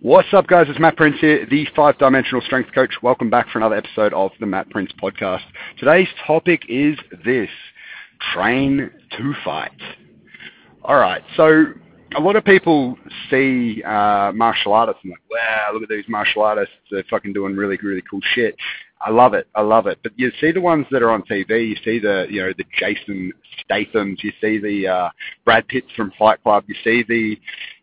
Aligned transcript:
What's 0.00 0.28
up, 0.34 0.46
guys? 0.46 0.66
It's 0.68 0.78
Matt 0.78 0.98
Prince 0.98 1.16
here, 1.20 1.46
the 1.46 1.66
five 1.74 1.96
dimensional 1.96 2.42
strength 2.42 2.70
coach. 2.74 2.92
Welcome 3.02 3.30
back 3.30 3.48
for 3.48 3.58
another 3.58 3.76
episode 3.76 4.12
of 4.12 4.30
the 4.38 4.44
Matt 4.44 4.68
Prince 4.68 4.90
podcast. 5.02 5.40
Today's 5.78 6.08
topic 6.26 6.64
is 6.68 6.98
this 7.24 7.48
train 8.34 8.90
to 9.16 9.34
fight. 9.42 9.72
All 10.84 10.96
right, 10.96 11.22
so 11.34 11.64
a 12.14 12.20
lot 12.20 12.36
of 12.36 12.44
people 12.44 12.98
see 13.30 13.82
uh, 13.84 14.32
martial 14.34 14.74
artists 14.74 15.00
and 15.02 15.12
like, 15.12 15.30
wow, 15.30 15.70
look 15.72 15.82
at 15.82 15.88
these 15.88 16.04
martial 16.08 16.42
artists. 16.42 16.74
They're 16.90 17.02
fucking 17.08 17.32
doing 17.32 17.56
really, 17.56 17.78
really 17.82 18.02
cool 18.08 18.20
shit. 18.34 18.54
I 19.00 19.10
love 19.10 19.32
it. 19.32 19.48
I 19.54 19.62
love 19.62 19.86
it. 19.86 19.98
But 20.02 20.12
you 20.16 20.30
see 20.40 20.52
the 20.52 20.60
ones 20.60 20.86
that 20.90 21.02
are 21.02 21.10
on 21.10 21.22
TV. 21.22 21.68
You 21.68 21.76
see 21.84 21.98
the, 22.00 22.26
you 22.28 22.42
know, 22.42 22.52
the 22.56 22.64
Jason 22.78 23.32
Statham's. 23.64 24.22
You 24.22 24.32
see 24.42 24.58
the 24.58 24.88
uh, 24.88 25.10
Brad 25.46 25.66
Pitts 25.68 25.88
from 25.96 26.12
Fight 26.18 26.42
Club. 26.42 26.64
You 26.66 26.74
see 26.84 27.02
the 27.08 27.38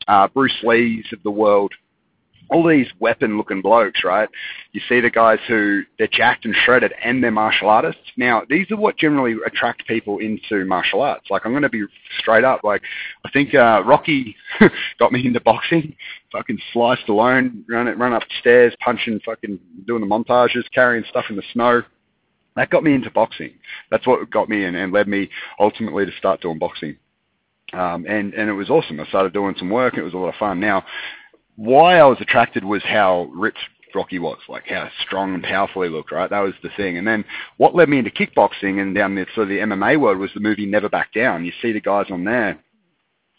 uh, 0.07 0.27
Bruce 0.27 0.57
Lee's 0.63 1.05
of 1.11 1.21
the 1.23 1.31
world 1.31 1.73
all 2.49 2.67
these 2.67 2.87
weapon 2.99 3.37
looking 3.37 3.61
blokes, 3.61 4.03
right? 4.03 4.29
You 4.71 4.81
see 4.87 4.99
the 4.99 5.09
guys 5.09 5.39
who 5.47 5.83
they're 5.97 6.07
jacked 6.07 6.45
and 6.45 6.55
shredded 6.55 6.93
and 7.03 7.23
they're 7.23 7.31
martial 7.31 7.69
artists. 7.69 8.01
Now, 8.17 8.43
these 8.49 8.69
are 8.71 8.77
what 8.77 8.97
generally 8.97 9.35
attract 9.45 9.87
people 9.87 10.19
into 10.19 10.65
martial 10.65 11.01
arts. 11.01 11.29
Like, 11.29 11.45
I'm 11.45 11.51
going 11.51 11.63
to 11.63 11.69
be 11.69 11.83
straight 12.19 12.43
up. 12.43 12.63
Like, 12.63 12.81
I 13.25 13.29
think 13.31 13.55
uh, 13.55 13.83
Rocky 13.85 14.35
got 14.99 15.11
me 15.11 15.25
into 15.25 15.41
boxing. 15.41 15.95
Fucking 16.31 16.59
Sly 16.71 16.97
Stallone, 17.07 17.63
run 17.69 17.87
it, 17.87 17.97
run 17.97 18.13
upstairs, 18.13 18.75
punching, 18.83 19.21
fucking 19.25 19.59
doing 19.87 20.01
the 20.01 20.07
montages, 20.07 20.63
carrying 20.73 21.05
stuff 21.09 21.25
in 21.29 21.35
the 21.35 21.43
snow. 21.53 21.83
That 22.55 22.69
got 22.69 22.83
me 22.83 22.93
into 22.93 23.09
boxing. 23.09 23.51
That's 23.89 24.05
what 24.05 24.29
got 24.29 24.49
me 24.49 24.63
in 24.63 24.75
and 24.75 24.93
led 24.93 25.07
me 25.07 25.29
ultimately 25.59 26.05
to 26.05 26.11
start 26.17 26.41
doing 26.41 26.59
boxing. 26.59 26.97
Um, 27.73 28.05
and 28.07 28.35
and 28.35 28.49
it 28.49 28.53
was 28.53 28.69
awesome. 28.69 28.99
I 28.99 29.05
started 29.05 29.33
doing 29.33 29.55
some 29.57 29.71
work. 29.71 29.97
It 29.97 30.03
was 30.03 30.13
a 30.13 30.17
lot 30.17 30.29
of 30.29 30.35
fun. 30.35 30.59
Now, 30.59 30.85
why 31.55 31.97
I 31.99 32.05
was 32.05 32.17
attracted 32.19 32.63
was 32.63 32.83
how 32.83 33.29
ripped 33.33 33.59
Rocky 33.95 34.19
was, 34.19 34.39
like 34.49 34.67
how 34.67 34.89
strong 35.05 35.33
and 35.35 35.43
powerful 35.43 35.83
he 35.83 35.89
looked, 35.89 36.11
right? 36.11 36.29
That 36.29 36.39
was 36.39 36.53
the 36.63 36.69
thing. 36.75 36.97
And 36.97 37.07
then 37.07 37.23
what 37.57 37.75
led 37.75 37.89
me 37.89 37.99
into 37.99 38.09
kickboxing 38.09 38.81
and 38.81 38.95
down 38.95 39.15
the 39.15 39.25
sort 39.35 39.43
of 39.43 39.49
the 39.49 39.59
MMA 39.59 39.99
world 39.99 40.17
was 40.17 40.31
the 40.33 40.39
movie 40.39 40.65
Never 40.65 40.89
Back 40.89 41.13
Down. 41.13 41.45
You 41.45 41.51
see 41.61 41.71
the 41.71 41.81
guys 41.81 42.07
on 42.09 42.23
there, 42.23 42.59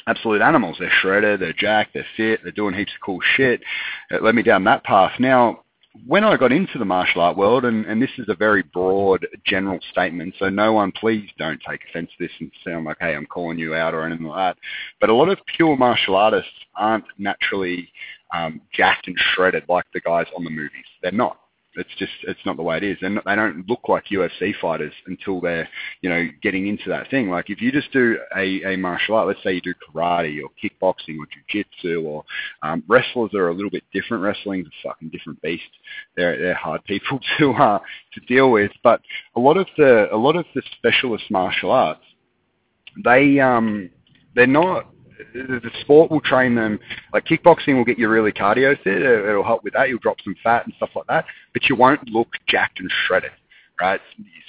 absolute 0.06 0.42
animals. 0.42 0.76
They're 0.78 0.92
shredded, 1.00 1.40
they're 1.40 1.52
jacked, 1.52 1.94
they're 1.94 2.06
fit, 2.16 2.40
they're 2.42 2.52
doing 2.52 2.74
heaps 2.74 2.92
of 2.94 3.04
cool 3.04 3.20
shit. 3.36 3.62
It 4.10 4.22
led 4.22 4.34
me 4.34 4.42
down 4.42 4.64
that 4.64 4.84
path. 4.84 5.12
Now, 5.18 5.63
when 6.06 6.24
I 6.24 6.36
got 6.36 6.52
into 6.52 6.78
the 6.78 6.84
martial 6.84 7.22
art 7.22 7.36
world, 7.36 7.64
and, 7.64 7.86
and 7.86 8.02
this 8.02 8.10
is 8.18 8.28
a 8.28 8.34
very 8.34 8.62
broad, 8.62 9.26
general 9.44 9.78
statement, 9.92 10.34
so 10.38 10.48
no 10.48 10.72
one, 10.72 10.92
please 10.92 11.30
don't 11.38 11.60
take 11.68 11.80
offense 11.88 12.10
to 12.18 12.24
this 12.24 12.32
and 12.40 12.50
sound 12.64 12.84
like, 12.84 12.96
hey, 13.00 13.14
I'm 13.14 13.26
calling 13.26 13.58
you 13.58 13.74
out 13.74 13.94
or 13.94 14.04
anything 14.04 14.26
like 14.26 14.56
that. 14.56 14.62
But 15.00 15.10
a 15.10 15.14
lot 15.14 15.28
of 15.28 15.38
pure 15.56 15.76
martial 15.76 16.16
artists 16.16 16.50
aren't 16.74 17.04
naturally 17.18 17.88
um, 18.34 18.60
jacked 18.72 19.06
and 19.06 19.16
shredded 19.34 19.64
like 19.68 19.84
the 19.94 20.00
guys 20.00 20.26
on 20.36 20.44
the 20.44 20.50
movies. 20.50 20.84
They're 21.00 21.12
not. 21.12 21.38
It's 21.76 21.90
just 21.98 22.12
it's 22.22 22.40
not 22.46 22.56
the 22.56 22.62
way 22.62 22.76
it 22.76 22.84
is, 22.84 22.98
and 23.02 23.20
they 23.24 23.34
don't 23.34 23.68
look 23.68 23.88
like 23.88 24.04
UFC 24.06 24.54
fighters 24.60 24.92
until 25.06 25.40
they're 25.40 25.68
you 26.02 26.10
know 26.10 26.26
getting 26.42 26.68
into 26.68 26.88
that 26.88 27.10
thing. 27.10 27.30
Like 27.30 27.50
if 27.50 27.60
you 27.60 27.72
just 27.72 27.92
do 27.92 28.18
a, 28.36 28.74
a 28.74 28.76
martial 28.76 29.16
art, 29.16 29.26
let's 29.26 29.42
say 29.42 29.54
you 29.54 29.60
do 29.60 29.74
karate 29.74 30.40
or 30.42 30.50
kickboxing 30.62 31.18
or 31.18 31.26
jiu-jitsu 31.26 32.02
or 32.06 32.24
um, 32.62 32.84
wrestlers 32.88 33.34
are 33.34 33.48
a 33.48 33.54
little 33.54 33.70
bit 33.70 33.84
different. 33.92 34.22
Wrestling's 34.22 34.68
a 34.68 34.88
fucking 34.88 35.08
different 35.08 35.40
beast. 35.42 35.62
They're 36.16 36.38
they're 36.38 36.54
hard 36.54 36.84
people 36.84 37.18
to 37.38 37.52
uh, 37.52 37.78
to 38.14 38.20
deal 38.26 38.50
with, 38.50 38.72
but 38.82 39.00
a 39.36 39.40
lot 39.40 39.56
of 39.56 39.66
the 39.76 40.14
a 40.14 40.16
lot 40.16 40.36
of 40.36 40.46
the 40.54 40.62
specialist 40.78 41.24
martial 41.30 41.70
arts, 41.70 42.04
they 43.04 43.40
um 43.40 43.90
they're 44.34 44.46
not 44.46 44.93
the 45.34 45.70
sport 45.80 46.10
will 46.10 46.20
train 46.20 46.54
them. 46.54 46.78
Like 47.12 47.26
kickboxing 47.26 47.76
will 47.76 47.84
get 47.84 47.98
you 47.98 48.08
really 48.08 48.32
cardio 48.32 48.80
fit. 48.82 49.02
It'll 49.02 49.44
help 49.44 49.64
with 49.64 49.74
that. 49.74 49.88
You'll 49.88 49.98
drop 49.98 50.16
some 50.22 50.34
fat 50.42 50.64
and 50.66 50.74
stuff 50.76 50.90
like 50.94 51.06
that, 51.08 51.24
but 51.52 51.68
you 51.68 51.76
won't 51.76 52.08
look 52.08 52.28
jacked 52.48 52.80
and 52.80 52.90
shredded, 53.06 53.32
right? 53.80 54.00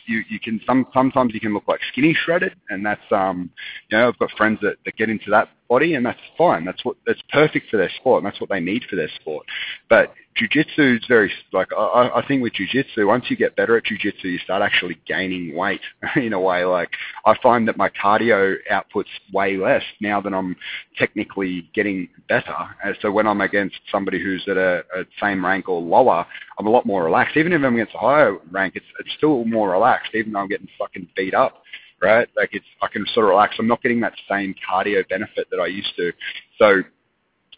You 0.07 0.23
you 0.29 0.39
can 0.39 0.61
some 0.65 0.87
sometimes 0.93 1.33
you 1.33 1.39
can 1.39 1.53
look 1.53 1.67
like 1.67 1.79
skinny 1.91 2.13
shredded, 2.13 2.55
and 2.69 2.85
that's 2.85 3.11
um 3.11 3.49
you 3.89 3.97
know 3.97 4.07
I've 4.07 4.19
got 4.19 4.31
friends 4.31 4.59
that, 4.61 4.77
that 4.85 4.95
get 4.95 5.09
into 5.09 5.29
that 5.31 5.49
body, 5.67 5.95
and 5.95 6.05
that's 6.05 6.19
fine. 6.37 6.65
That's 6.65 6.83
what 6.83 6.97
that's 7.05 7.21
perfect 7.31 7.69
for 7.69 7.77
their 7.77 7.91
sport, 7.97 8.23
and 8.23 8.31
that's 8.31 8.41
what 8.41 8.49
they 8.49 8.59
need 8.59 8.83
for 8.89 8.95
their 8.95 9.09
sport. 9.19 9.45
But 9.89 10.13
jujitsu 10.39 10.97
is 10.97 11.05
very 11.07 11.31
like 11.53 11.67
I, 11.77 12.11
I 12.15 12.25
think 12.27 12.41
with 12.41 12.53
jujitsu, 12.53 13.07
once 13.07 13.25
you 13.29 13.37
get 13.37 13.55
better 13.55 13.77
at 13.77 13.83
jujitsu, 13.85 14.25
you 14.25 14.37
start 14.39 14.61
actually 14.61 14.97
gaining 15.07 15.55
weight 15.55 15.81
in 16.15 16.33
a 16.33 16.39
way. 16.39 16.65
Like 16.65 16.89
I 17.25 17.35
find 17.41 17.67
that 17.67 17.77
my 17.77 17.89
cardio 17.89 18.55
outputs 18.71 19.05
way 19.33 19.57
less 19.57 19.83
now 20.01 20.21
that 20.21 20.33
I'm 20.33 20.55
technically 20.97 21.69
getting 21.73 22.09
better. 22.27 22.55
And 22.83 22.97
so 23.01 23.11
when 23.11 23.27
I'm 23.27 23.41
against 23.41 23.75
somebody 23.91 24.21
who's 24.21 24.45
at 24.49 24.57
a, 24.57 24.83
a 24.95 25.05
same 25.21 25.45
rank 25.45 25.69
or 25.69 25.81
lower, 25.81 26.25
I'm 26.59 26.67
a 26.67 26.71
lot 26.71 26.85
more 26.85 27.03
relaxed. 27.03 27.37
Even 27.37 27.53
if 27.53 27.63
I'm 27.63 27.73
against 27.75 27.95
a 27.95 27.99
higher 27.99 28.37
rank, 28.51 28.75
it's 28.75 28.85
it's 28.99 29.13
still 29.17 29.45
more 29.45 29.71
relaxed, 29.71 30.13
even 30.13 30.33
though 30.33 30.39
I'm 30.39 30.49
getting 30.49 30.67
fucking 30.77 31.07
beat 31.15 31.33
up. 31.33 31.63
Right? 32.01 32.27
Like 32.35 32.49
it's 32.53 32.65
I 32.81 32.87
can 32.87 33.05
sort 33.13 33.25
of 33.25 33.29
relax. 33.31 33.55
I'm 33.57 33.67
not 33.67 33.81
getting 33.81 34.01
that 34.01 34.13
same 34.29 34.53
cardio 34.69 35.07
benefit 35.07 35.47
that 35.49 35.59
I 35.59 35.67
used 35.67 35.95
to. 35.95 36.11
So 36.59 36.83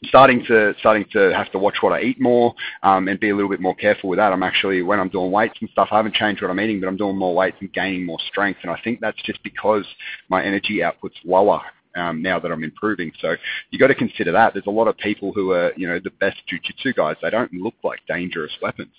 starting 0.06 0.44
to 0.46 0.74
starting 0.80 1.06
to 1.12 1.34
have 1.34 1.52
to 1.52 1.60
watch 1.60 1.78
what 1.82 1.94
I 1.94 2.02
eat 2.02 2.20
more 2.20 2.54
um, 2.84 3.08
and 3.08 3.20
be 3.20 3.30
a 3.30 3.36
little 3.36 3.50
bit 3.50 3.60
more 3.60 3.76
careful 3.76 4.10
with 4.10 4.18
that. 4.18 4.32
I'm 4.32 4.44
actually 4.44 4.82
when 4.82 5.00
I'm 5.00 5.10
doing 5.10 5.32
weights 5.32 5.58
and 5.60 5.70
stuff, 5.72 5.90
I 5.92 5.98
haven't 5.98 6.16
changed 6.16 6.42
what 6.42 6.52
I'm 6.52 6.60
eating, 6.60 6.80
but 6.80 6.88
I'm 6.88 6.98
doing 6.98 7.18
more 7.18 7.36
weights 7.36 7.58
and 7.60 7.72
gaining 7.74 8.06
more 8.06 8.20
strength. 8.28 8.60
And 8.64 8.72
I 8.72 8.80
think 8.84 9.00
that's 9.00 9.22
just 9.24 9.42
because 9.44 9.86
my 10.30 10.44
energy 10.44 10.84
output's 10.84 11.18
lower 11.24 11.62
um, 11.96 12.22
now 12.22 12.40
that 12.40 12.52
I'm 12.52 12.64
improving. 12.64 13.12
So 13.20 13.36
you 13.72 13.80
got 13.80 13.88
to 13.88 13.96
consider 13.96 14.32
that. 14.32 14.54
There's 14.54 14.68
a 14.68 14.72
lot 14.72 14.88
of 14.88 14.98
people 14.98 15.34
who 15.34 15.52
are 15.52 15.72
you 15.76 15.88
know 15.88 16.00
the 16.04 16.12
best 16.12 16.38
jujitsu 16.52 16.96
guys. 16.96 17.16
They 17.22 17.30
don't 17.30 17.52
look 17.54 17.76
like 17.84 18.00
dangerous 18.08 18.52
weapons, 18.62 18.94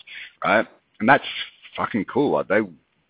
right? 0.45 0.67
And 1.01 1.09
that's 1.09 1.25
fucking 1.77 2.07
cool. 2.07 2.33
Like 2.33 2.49
they 2.49 2.61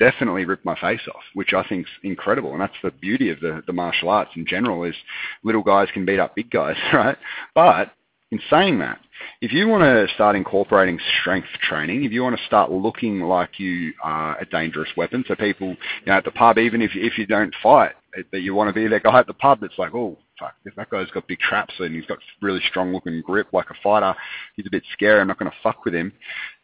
definitely 0.00 0.44
ripped 0.44 0.64
my 0.64 0.78
face 0.80 1.00
off, 1.08 1.22
which 1.34 1.52
I 1.52 1.66
think's 1.68 1.90
incredible. 2.02 2.52
And 2.52 2.60
that's 2.60 2.74
the 2.82 2.90
beauty 2.90 3.30
of 3.30 3.40
the, 3.40 3.62
the 3.66 3.72
martial 3.72 4.10
arts 4.10 4.30
in 4.36 4.46
general 4.46 4.84
is 4.84 4.94
little 5.42 5.62
guys 5.62 5.88
can 5.92 6.04
beat 6.04 6.20
up 6.20 6.34
big 6.34 6.50
guys, 6.50 6.76
right? 6.92 7.16
But 7.54 7.92
in 8.30 8.40
saying 8.50 8.78
that, 8.80 9.00
if 9.40 9.52
you 9.52 9.66
want 9.66 9.82
to 9.82 10.12
start 10.14 10.36
incorporating 10.36 10.98
strength 11.20 11.48
training, 11.62 12.04
if 12.04 12.12
you 12.12 12.22
want 12.22 12.38
to 12.38 12.46
start 12.46 12.70
looking 12.70 13.20
like 13.20 13.58
you 13.58 13.92
are 14.02 14.38
a 14.38 14.44
dangerous 14.46 14.90
weapon, 14.96 15.24
so 15.26 15.34
people, 15.34 15.68
you 15.68 15.76
know, 16.06 16.12
at 16.12 16.24
the 16.24 16.30
pub, 16.30 16.58
even 16.58 16.82
if, 16.82 16.92
if 16.94 17.18
you 17.18 17.26
don't 17.26 17.54
fight, 17.62 17.92
that 18.32 18.40
you 18.40 18.54
want 18.54 18.68
to 18.68 18.72
be 18.72 18.88
that 18.88 19.02
guy 19.02 19.18
at 19.18 19.26
the 19.26 19.34
pub 19.34 19.60
that's 19.60 19.78
like, 19.78 19.94
oh, 19.94 20.16
fuck, 20.38 20.54
if 20.64 20.74
that 20.76 20.90
guy's 20.90 21.10
got 21.10 21.26
big 21.26 21.38
traps 21.40 21.74
and 21.78 21.94
he's 21.94 22.06
got 22.06 22.18
really 22.40 22.60
strong 22.68 22.92
looking 22.92 23.20
grip 23.22 23.48
like 23.52 23.70
a 23.70 23.74
fighter, 23.82 24.14
he's 24.56 24.66
a 24.66 24.70
bit 24.70 24.82
scary, 24.92 25.20
I'm 25.20 25.28
not 25.28 25.38
going 25.38 25.50
to 25.50 25.56
fuck 25.62 25.84
with 25.84 25.94
him. 25.94 26.12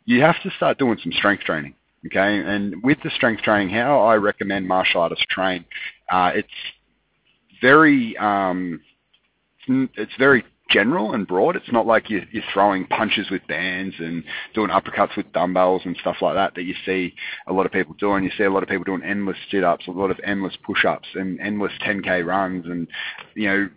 You 0.04 0.20
have 0.20 0.40
to 0.42 0.50
start 0.56 0.78
doing 0.78 0.98
some 1.02 1.12
strength 1.12 1.44
training. 1.44 1.74
Okay, 2.06 2.38
and 2.38 2.82
with 2.82 2.98
the 3.02 3.10
strength 3.10 3.42
training, 3.42 3.74
how 3.74 4.00
I 4.00 4.16
recommend 4.16 4.68
martial 4.68 5.00
artists 5.00 5.24
train, 5.30 5.64
uh, 6.10 6.32
it's 6.34 6.48
very 7.62 8.16
um, 8.18 8.80
it's 9.66 10.12
very 10.18 10.44
general 10.70 11.14
and 11.14 11.26
broad. 11.26 11.56
It's 11.56 11.70
not 11.72 11.86
like 11.86 12.10
you're, 12.10 12.24
you're 12.30 12.42
throwing 12.52 12.86
punches 12.86 13.30
with 13.30 13.46
bands 13.46 13.94
and 13.98 14.22
doing 14.54 14.70
uppercuts 14.70 15.16
with 15.16 15.32
dumbbells 15.32 15.82
and 15.84 15.96
stuff 16.00 16.16
like 16.20 16.34
that 16.34 16.54
that 16.54 16.64
you 16.64 16.74
see 16.84 17.14
a 17.46 17.52
lot 17.52 17.64
of 17.64 17.72
people 17.72 17.94
doing. 17.98 18.24
You 18.24 18.30
see 18.36 18.44
a 18.44 18.50
lot 18.50 18.62
of 18.62 18.68
people 18.68 18.84
doing 18.84 19.02
endless 19.02 19.36
sit-ups, 19.50 19.86
a 19.86 19.90
lot 19.90 20.10
of 20.10 20.20
endless 20.24 20.56
push-ups 20.64 21.08
and 21.14 21.40
endless 21.40 21.72
10k 21.86 22.26
runs, 22.26 22.66
and 22.66 22.86
you 23.34 23.48
know 23.48 23.68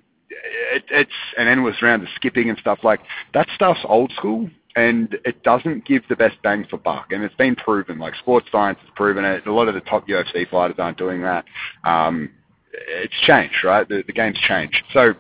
it, 0.74 0.84
it's 0.90 1.12
an 1.38 1.48
endless 1.48 1.82
round 1.82 2.04
of 2.04 2.10
skipping 2.16 2.50
and 2.50 2.58
stuff 2.60 2.80
like 2.84 3.02
that. 3.34 3.48
Stuff's 3.56 3.86
old 3.86 4.12
school 4.14 4.50
and 4.78 5.18
it 5.26 5.42
doesn't 5.42 5.86
give 5.86 6.04
the 6.08 6.16
best 6.16 6.36
bang 6.44 6.64
for 6.70 6.78
buck. 6.78 7.08
And 7.12 7.24
it's 7.24 7.34
been 7.36 7.56
proven, 7.56 7.98
like 7.98 8.14
sports 8.16 8.48
science 8.52 8.78
has 8.82 8.90
proven 8.96 9.26
it. 9.26 9.48
A 9.48 9.52
lot 9.52 9.68
of 9.68 9.74
the 9.74 9.82
top 9.82 10.08
UFC 10.08 10.48
fighters 10.48 10.78
aren't 10.78 11.00
doing 11.00 11.24
that. 11.24 11.46
Um, 11.84 12.30
it's 12.72 13.20
changed, 13.26 13.64
right? 13.64 13.90
The, 13.90 14.04
the 14.06 14.14
game's 14.14 14.38
changed. 14.48 14.84
So 14.94 15.16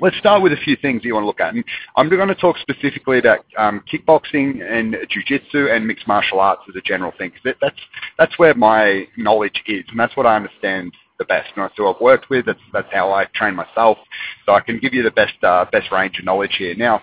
let's 0.00 0.16
start 0.16 0.42
with 0.42 0.54
a 0.54 0.56
few 0.56 0.74
things 0.74 1.04
you 1.04 1.12
want 1.12 1.24
to 1.24 1.26
look 1.26 1.40
at. 1.40 1.52
And 1.52 1.62
I'm 1.96 2.08
going 2.08 2.28
to 2.28 2.34
talk 2.34 2.56
specifically 2.56 3.18
about 3.18 3.44
um, 3.58 3.84
kickboxing 3.92 4.62
and 4.66 4.96
jiu-jitsu 5.10 5.68
and 5.70 5.86
mixed 5.86 6.08
martial 6.08 6.40
arts 6.40 6.62
as 6.66 6.74
a 6.74 6.80
general 6.80 7.12
thing. 7.18 7.30
Cause 7.30 7.54
that's, 7.60 7.80
that's 8.16 8.38
where 8.38 8.54
my 8.54 9.06
knowledge 9.18 9.62
is, 9.66 9.84
and 9.90 10.00
that's 10.00 10.16
what 10.16 10.24
I 10.24 10.34
understand 10.34 10.94
the 11.18 11.26
best. 11.26 11.50
And 11.56 11.64
I 11.64 11.68
so 11.76 11.92
I've 11.92 12.00
worked 12.00 12.30
with. 12.30 12.46
That's 12.46 12.60
that's 12.72 12.88
how 12.92 13.12
I 13.12 13.26
train 13.34 13.54
myself. 13.54 13.98
So 14.46 14.52
I 14.52 14.60
can 14.60 14.78
give 14.78 14.94
you 14.94 15.02
the 15.02 15.10
best 15.10 15.34
uh, 15.42 15.66
best 15.70 15.90
range 15.90 16.18
of 16.18 16.24
knowledge 16.24 16.54
here. 16.56 16.74
Now, 16.76 17.02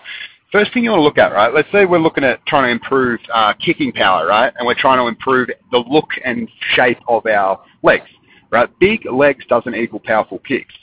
first 0.56 0.74
thing 0.74 0.86
you 0.86 0.90
want 0.90 1.00
to 1.00 1.04
look 1.04 1.18
at, 1.18 1.34
right? 1.34 1.54
Let's 1.54 1.69
say 1.74 1.84
we're 1.84 2.00
looking 2.00 2.24
at 2.24 2.46
trying 2.46 2.63
to 2.63 2.72
improve 2.72 3.19
uh, 3.34 3.54
kicking 3.56 3.92
power, 3.92 4.25
right? 4.25 4.54
And 4.57 4.66
we're 4.66 4.80
trying 4.80 5.00
to 5.00 5.07
improve 5.07 5.50
the 5.72 5.80
look 5.80 6.07
and 6.24 6.50
shape 6.75 7.00
of 7.10 7.25
our 7.25 7.62
legs, 7.84 8.06
right? 8.52 8.69
Big 8.80 9.02
legs 9.12 9.44
doesn't 9.50 9.75
equal 9.75 10.00
powerful 10.00 10.40
kicks. 10.40 10.74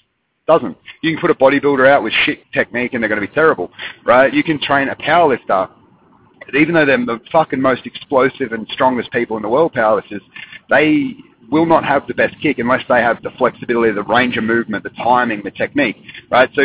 Doesn't. 0.46 0.76
You 1.02 1.12
can 1.12 1.20
put 1.22 1.30
a 1.30 1.34
bodybuilder 1.34 1.88
out 1.88 2.02
with 2.02 2.12
shit 2.24 2.40
technique 2.52 2.92
and 2.92 3.02
they're 3.02 3.08
going 3.08 3.20
to 3.22 3.26
be 3.26 3.32
terrible, 3.32 3.70
right? 4.04 4.30
You 4.30 4.44
can 4.44 4.60
train 4.60 4.90
a 4.90 4.96
powerlifter, 4.96 5.70
even 6.52 6.74
though 6.74 6.84
they're 6.84 6.98
the 6.98 7.20
fucking 7.30 7.60
most 7.60 7.86
explosive 7.86 8.52
and 8.52 8.68
strongest 8.72 9.10
people 9.10 9.38
in 9.38 9.42
the 9.42 9.48
world, 9.48 9.72
powerlifters, 9.72 10.20
they 10.68 11.14
will 11.50 11.64
not 11.64 11.82
have 11.82 12.06
the 12.08 12.14
best 12.14 12.34
kick 12.42 12.58
unless 12.58 12.82
they 12.90 13.00
have 13.00 13.22
the 13.22 13.30
flexibility, 13.38 13.90
the 13.92 14.02
range 14.02 14.36
of 14.36 14.44
movement, 14.44 14.84
the 14.84 14.90
timing, 14.90 15.40
the 15.42 15.50
technique, 15.50 15.96
right? 16.30 16.50
So 16.54 16.62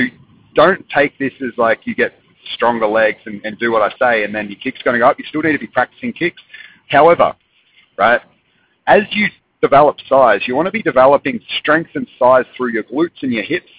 don't 0.55 0.85
take 0.89 1.17
this 1.19 1.31
as 1.41 1.57
like 1.57 1.79
you 1.85 1.95
get 1.95 2.13
stronger 2.53 2.87
legs 2.87 3.19
and, 3.25 3.41
and 3.43 3.57
do 3.59 3.71
what 3.71 3.81
I 3.81 3.95
say, 3.97 4.23
and 4.23 4.33
then 4.33 4.49
your 4.49 4.59
kick's 4.59 4.81
going 4.83 4.95
to 4.95 4.99
go 4.99 5.09
up. 5.09 5.19
You 5.19 5.25
still 5.25 5.41
need 5.41 5.53
to 5.53 5.59
be 5.59 5.67
practicing 5.67 6.13
kicks. 6.13 6.41
However, 6.89 7.35
right, 7.97 8.21
as 8.87 9.01
you 9.11 9.27
develop 9.61 9.97
size, 10.07 10.41
you 10.45 10.55
want 10.55 10.67
to 10.67 10.71
be 10.71 10.81
developing 10.81 11.39
strength 11.59 11.91
and 11.95 12.07
size 12.19 12.45
through 12.55 12.71
your 12.71 12.83
glutes 12.83 13.21
and 13.21 13.33
your 13.33 13.43
hips 13.43 13.71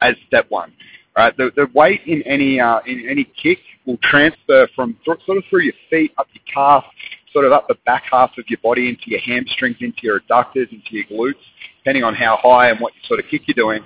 as 0.00 0.14
step 0.26 0.46
one. 0.48 0.72
Right, 1.16 1.36
the, 1.36 1.50
the 1.56 1.66
weight 1.74 2.02
in 2.06 2.22
any 2.22 2.60
uh, 2.60 2.80
in 2.86 3.06
any 3.08 3.24
kick 3.42 3.58
will 3.84 3.98
transfer 4.02 4.68
from 4.76 4.96
th- 5.04 5.18
sort 5.26 5.38
of 5.38 5.44
through 5.50 5.62
your 5.62 5.74
feet 5.90 6.12
up 6.18 6.28
your 6.32 6.44
calf, 6.52 6.84
sort 7.32 7.44
of 7.44 7.52
up 7.52 7.66
the 7.66 7.74
back 7.84 8.04
half 8.10 8.30
of 8.38 8.44
your 8.48 8.60
body 8.62 8.88
into 8.88 9.02
your 9.06 9.20
hamstrings, 9.20 9.76
into 9.80 10.02
your 10.02 10.20
adductors, 10.20 10.70
into 10.70 10.90
your 10.92 11.04
glutes, 11.06 11.42
depending 11.78 12.04
on 12.04 12.14
how 12.14 12.38
high 12.40 12.70
and 12.70 12.78
what 12.78 12.92
sort 13.08 13.18
of 13.18 13.26
kick 13.28 13.42
you're 13.46 13.54
doing. 13.54 13.82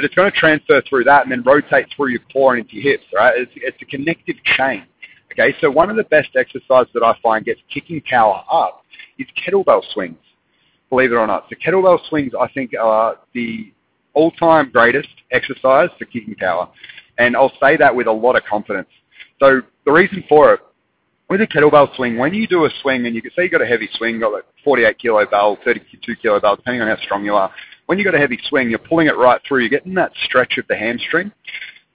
But 0.00 0.06
it's 0.06 0.14
going 0.14 0.32
to 0.32 0.38
transfer 0.38 0.80
through 0.88 1.04
that 1.04 1.24
and 1.24 1.30
then 1.30 1.42
rotate 1.42 1.86
through 1.94 2.08
your 2.08 2.22
core 2.32 2.54
and 2.54 2.64
into 2.64 2.76
your 2.76 2.92
hips. 2.92 3.04
Right, 3.14 3.34
it's, 3.36 3.52
it's 3.56 3.76
a 3.82 3.84
connective 3.84 4.36
chain. 4.56 4.86
Okay, 5.30 5.54
so 5.60 5.70
one 5.70 5.90
of 5.90 5.96
the 5.96 6.04
best 6.04 6.30
exercises 6.36 6.90
that 6.94 7.02
I 7.02 7.14
find 7.22 7.44
gets 7.44 7.60
kicking 7.70 8.00
power 8.08 8.42
up 8.50 8.82
is 9.18 9.26
kettlebell 9.36 9.82
swings. 9.92 10.16
Believe 10.88 11.12
it 11.12 11.16
or 11.16 11.26
not, 11.26 11.48
so 11.50 11.56
kettlebell 11.56 11.98
swings 12.08 12.32
I 12.32 12.48
think 12.48 12.72
are 12.80 13.18
the 13.34 13.70
all-time 14.14 14.70
greatest 14.72 15.10
exercise 15.32 15.90
for 15.98 16.06
kicking 16.06 16.34
power. 16.36 16.66
And 17.18 17.36
I'll 17.36 17.52
say 17.60 17.76
that 17.76 17.94
with 17.94 18.06
a 18.06 18.12
lot 18.12 18.36
of 18.36 18.44
confidence. 18.44 18.88
So 19.38 19.60
the 19.84 19.92
reason 19.92 20.24
for 20.30 20.54
it, 20.54 20.60
with 21.28 21.42
a 21.42 21.46
kettlebell 21.46 21.94
swing, 21.94 22.16
when 22.16 22.32
you 22.32 22.46
do 22.46 22.64
a 22.64 22.70
swing 22.80 23.04
and 23.04 23.14
you 23.14 23.20
can 23.20 23.32
say 23.36 23.42
you've 23.42 23.52
got 23.52 23.60
a 23.60 23.66
heavy 23.66 23.90
swing, 23.92 24.18
got 24.18 24.32
like 24.32 24.44
48 24.64 24.98
kilo 24.98 25.26
bell, 25.26 25.58
32 25.62 26.16
kilo 26.16 26.40
bell, 26.40 26.56
depending 26.56 26.80
on 26.80 26.88
how 26.88 26.96
strong 27.02 27.22
you 27.22 27.34
are. 27.34 27.52
When 27.90 27.98
you 27.98 28.04
got 28.04 28.14
a 28.14 28.18
heavy 28.18 28.38
swing, 28.48 28.70
you're 28.70 28.78
pulling 28.78 29.08
it 29.08 29.16
right 29.16 29.40
through. 29.48 29.62
You're 29.62 29.68
getting 29.68 29.94
that 29.94 30.12
stretch 30.22 30.58
of 30.58 30.64
the 30.68 30.76
hamstring. 30.76 31.32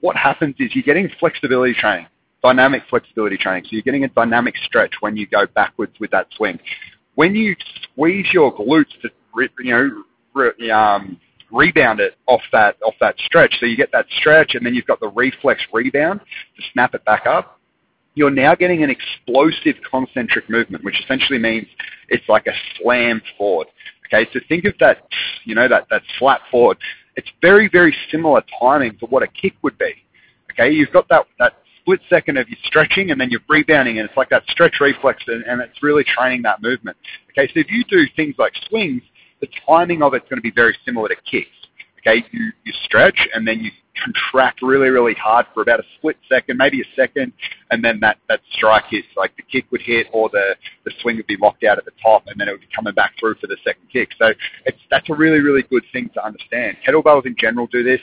What 0.02 0.18
happens 0.18 0.54
is 0.60 0.76
you're 0.76 0.84
getting 0.84 1.10
flexibility 1.22 1.74
training, 1.74 2.08
dynamic 2.44 2.84
flexibility 2.90 3.38
training. 3.38 3.64
So 3.64 3.70
you're 3.72 3.82
getting 3.82 4.04
a 4.04 4.10
dynamic 4.10 4.56
stretch 4.66 4.92
when 5.00 5.16
you 5.16 5.26
go 5.26 5.46
backwards 5.56 5.94
with 6.02 6.12
that 6.12 6.28
swing. 6.36 6.60
When 7.14 7.34
you 7.34 7.56
squeeze 7.84 8.26
your 8.34 8.54
glutes 8.54 8.92
to, 9.04 9.10
you 9.62 10.04
know, 10.36 10.76
um, 10.76 11.18
rebound 11.50 12.02
it 12.02 12.18
off 12.28 12.42
that 12.52 12.76
off 12.84 12.96
that 13.00 13.16
stretch. 13.20 13.56
So 13.62 13.66
you 13.66 13.78
get 13.78 13.94
that 13.94 14.08
stretch, 14.20 14.56
and 14.56 14.66
then 14.66 14.76
you've 14.76 14.88
got 14.88 15.00
the 15.00 15.08
reflex 15.08 15.62
rebound 15.72 16.20
to 16.20 16.64
snap 16.74 16.94
it 16.94 17.06
back 17.06 17.26
up. 17.26 17.58
You're 18.16 18.32
now 18.32 18.54
getting 18.54 18.84
an 18.84 18.90
explosive 18.90 19.76
concentric 19.90 20.50
movement, 20.50 20.84
which 20.84 21.02
essentially 21.02 21.40
means 21.40 21.68
it's 22.10 22.28
like 22.28 22.48
a 22.48 22.54
slam 22.82 23.22
forward. 23.38 23.68
Okay, 24.08 24.30
so 24.34 24.40
think 24.48 24.66
of 24.66 24.74
that, 24.80 25.08
you 25.46 25.56
know, 25.56 25.68
that 25.68 25.88
that 25.90 26.02
flat 26.20 26.42
forward. 26.52 26.78
It's 27.16 27.30
very 27.42 27.70
very 27.70 27.96
similar 28.12 28.44
timing 28.60 28.98
to 29.00 29.06
what 29.08 29.24
a 29.24 29.28
kick 29.28 29.54
would 29.62 29.78
be. 29.78 29.94
Okay, 30.52 30.72
you've 30.72 30.92
got 30.92 31.08
that 31.10 31.26
that 31.40 31.54
split 31.82 32.02
second 32.10 32.38
of 32.38 32.50
you 32.50 32.56
stretching 32.64 33.12
and 33.12 33.22
then 33.22 33.30
you're 33.30 33.42
rebounding 33.48 34.00
and 34.00 34.08
it's 34.08 34.18
like 34.18 34.30
that 34.30 34.44
stretch 34.48 34.76
reflex 34.82 35.24
and, 35.28 35.44
and 35.44 35.62
it's 35.62 35.84
really 35.84 36.04
training 36.04 36.42
that 36.42 36.62
movement. 36.62 36.98
Okay, 37.32 37.48
so 37.54 37.60
if 37.60 37.70
you 37.70 37.84
do 37.86 38.06
things 38.16 38.36
like 38.38 38.54
swings, 38.68 39.04
the 39.42 39.48
timing 39.68 40.02
of 40.02 40.14
it's 40.14 40.28
going 40.30 40.38
to 40.38 40.42
be 40.42 40.52
very 40.52 40.76
similar 40.86 41.10
to 41.10 41.16
kicks. 41.30 41.50
Okay, 42.00 42.24
you, 42.32 42.52
you 42.64 42.74
stretch 42.84 43.28
and 43.34 43.48
then 43.48 43.60
you 43.60 43.72
contract 44.04 44.62
really, 44.62 44.90
really 44.90 45.14
hard 45.14 45.46
for 45.54 45.62
about 45.62 45.80
a 45.80 45.84
split 45.98 46.18
second, 46.30 46.58
maybe 46.58 46.82
a 46.82 46.86
second, 46.96 47.34
and 47.72 47.84
then 47.84 48.00
that, 48.02 48.18
that 48.30 48.42
strike 48.54 48.86
hits. 48.90 49.08
Like 49.16 49.36
the 49.36 49.44
kick 49.44 49.66
would 49.72 49.82
hit 49.82 50.08
or 50.14 50.30
the, 50.30 50.56
the 50.84 50.92
swing 51.02 51.18
would 51.18 51.28
be 51.28 51.38
locked 51.38 51.64
out 51.64 51.78
at 51.78 51.86
the 51.86 51.92
top 52.02 52.24
and 52.28 52.40
then 52.40 52.48
it 52.48 52.52
would 52.52 52.62
be 52.62 52.68
coming 52.76 52.94
back 52.94 53.14
through 53.20 53.36
for 53.36 53.48
the 53.48 53.58
second 53.64 53.88
kick. 53.92 54.10
So 54.18 54.34
it's, 54.66 54.80
that's 54.90 55.10
a 55.10 55.16
really, 55.16 55.40
really 55.40 55.64
good 55.64 55.84
thing 55.92 56.10
to 56.14 56.26
understand. 56.26 56.78
Kettlebells 56.88 57.26
in 57.26 57.36
general 57.38 57.68
do 57.68 57.84
this, 57.84 58.02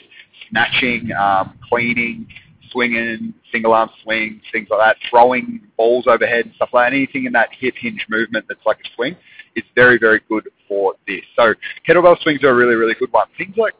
snatching, 0.49 1.11
um, 1.19 1.57
cleaning, 1.69 2.27
swinging, 2.71 3.33
single 3.51 3.73
arm 3.73 3.89
swings, 4.03 4.41
things 4.51 4.67
like 4.69 4.79
that, 4.79 4.97
throwing 5.09 5.61
balls 5.77 6.05
overhead 6.07 6.45
and 6.45 6.55
stuff 6.55 6.69
like 6.73 6.91
that. 6.91 6.95
Anything 6.95 7.25
in 7.25 7.33
that 7.33 7.49
hip 7.57 7.75
hinge 7.77 8.05
movement 8.09 8.45
that's 8.49 8.65
like 8.65 8.77
a 8.79 8.89
swing 8.95 9.15
is 9.55 9.63
very, 9.75 9.97
very 9.97 10.21
good 10.27 10.49
for 10.67 10.95
this. 11.07 11.21
So 11.35 11.53
kettlebell 11.87 12.21
swings 12.21 12.43
are 12.43 12.49
a 12.49 12.55
really, 12.55 12.75
really 12.75 12.95
good 12.95 13.11
one. 13.11 13.27
Things 13.37 13.55
like 13.55 13.73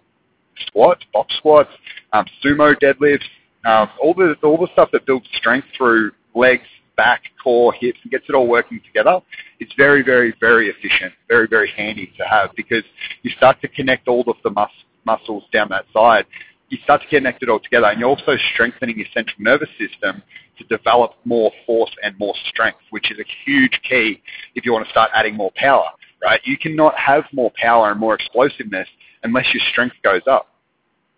squats, 0.68 1.04
box 1.14 1.36
squats, 1.38 1.70
um, 2.14 2.26
sumo 2.44 2.76
deadlifts, 2.80 3.24
um, 3.66 3.90
all 4.02 4.14
the 4.14 4.36
all 4.44 4.58
the 4.58 4.68
stuff 4.74 4.90
that 4.92 5.06
builds 5.06 5.28
strength 5.36 5.68
through 5.78 6.12
legs, 6.36 6.68
back, 6.96 7.24
core, 7.42 7.74
hips, 7.74 8.00
and 8.04 8.12
gets 8.12 8.26
it 8.30 8.36
all 8.36 8.48
working 8.48 8.82
together. 8.86 9.20
It's 9.60 9.74
very, 9.76 10.04
very, 10.04 10.36
very 10.40 10.70
efficient, 10.70 11.14
very, 11.28 11.48
very 11.48 11.72
handy 11.76 12.12
to 12.18 12.24
have 12.24 12.52
because 12.56 12.84
you 13.22 13.32
start 13.32 13.62
to 13.62 13.68
connect 13.68 14.08
all 14.08 14.24
of 14.28 14.38
the 14.44 14.50
mus- 14.50 14.70
muscles 15.06 15.44
down 15.52 15.70
that 15.70 15.86
side. 15.94 16.26
You 16.70 16.78
start 16.84 17.02
to 17.02 17.08
connect 17.08 17.44
it 17.44 17.50
all 17.50 17.60
together, 17.60 17.88
and 17.88 18.00
you're 18.00 18.10
also 18.10 18.36
strengthening 18.54 18.98
your 18.98 19.08
central 19.14 19.36
nervous 19.40 19.70
system 19.78 20.24
to 20.58 20.64
develop 20.66 21.14
more 21.26 21.52
force 21.66 21.92
and 22.04 22.18
more 22.18 22.34
strength, 22.50 22.80
which 22.90 23.12
is 23.12 23.20
a 23.20 23.26
huge 23.46 23.80
key 23.88 24.22
if 24.56 24.66
you 24.66 24.74
want 24.74 24.86
to 24.86 24.92
start 24.92 25.12
adding 25.14 25.36
more 25.36 25.52
power. 25.56 25.90
Right? 26.22 26.40
You 26.46 26.58
cannot 26.58 26.98
have 26.98 27.26
more 27.34 27.52
power 27.62 27.92
and 27.92 28.00
more 28.00 28.16
explosiveness 28.16 28.88
unless 29.24 29.46
your 29.54 29.64
strength 29.72 29.96
goes 30.04 30.22
up. 30.28 30.48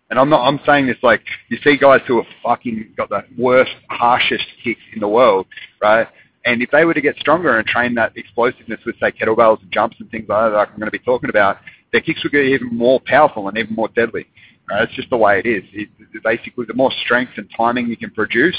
And 0.08 0.18
I'm 0.18 0.30
not, 0.30 0.46
I'm 0.46 0.60
saying 0.64 0.86
this 0.86 0.96
like, 1.02 1.22
you 1.48 1.58
see 1.64 1.76
guys 1.76 2.00
who 2.06 2.16
have 2.18 2.32
fucking 2.42 2.94
got 2.96 3.08
the 3.08 3.24
worst, 3.36 3.72
harshest 3.90 4.46
kicks 4.62 4.80
in 4.94 5.00
the 5.00 5.08
world, 5.08 5.46
right? 5.82 6.06
And 6.44 6.62
if 6.62 6.70
they 6.70 6.84
were 6.84 6.94
to 6.94 7.00
get 7.00 7.16
stronger 7.16 7.58
and 7.58 7.66
train 7.66 7.94
that 7.96 8.16
explosiveness 8.16 8.78
with, 8.86 8.94
say, 9.00 9.10
kettlebells 9.10 9.60
and 9.62 9.72
jumps 9.72 9.96
and 9.98 10.08
things 10.10 10.26
like 10.28 10.52
that, 10.52 10.56
like 10.56 10.68
I'm 10.68 10.76
going 10.76 10.86
to 10.86 10.92
be 10.92 11.00
talking 11.00 11.28
about, 11.28 11.58
their 11.90 12.00
kicks 12.00 12.22
would 12.22 12.32
get 12.32 12.44
even 12.44 12.68
more 12.68 13.00
powerful 13.04 13.48
and 13.48 13.58
even 13.58 13.74
more 13.74 13.88
deadly. 13.88 14.26
Right? 14.70 14.82
It's 14.82 14.94
just 14.94 15.10
the 15.10 15.16
way 15.16 15.40
it 15.40 15.46
is. 15.46 15.64
It, 15.72 15.88
basically, 16.22 16.66
the 16.66 16.74
more 16.74 16.92
strength 17.04 17.32
and 17.36 17.48
timing 17.56 17.88
you 17.88 17.96
can 17.96 18.10
produce, 18.10 18.56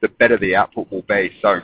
the 0.00 0.08
better 0.08 0.38
the 0.38 0.56
output 0.56 0.90
will 0.90 1.02
be. 1.02 1.30
So 1.42 1.60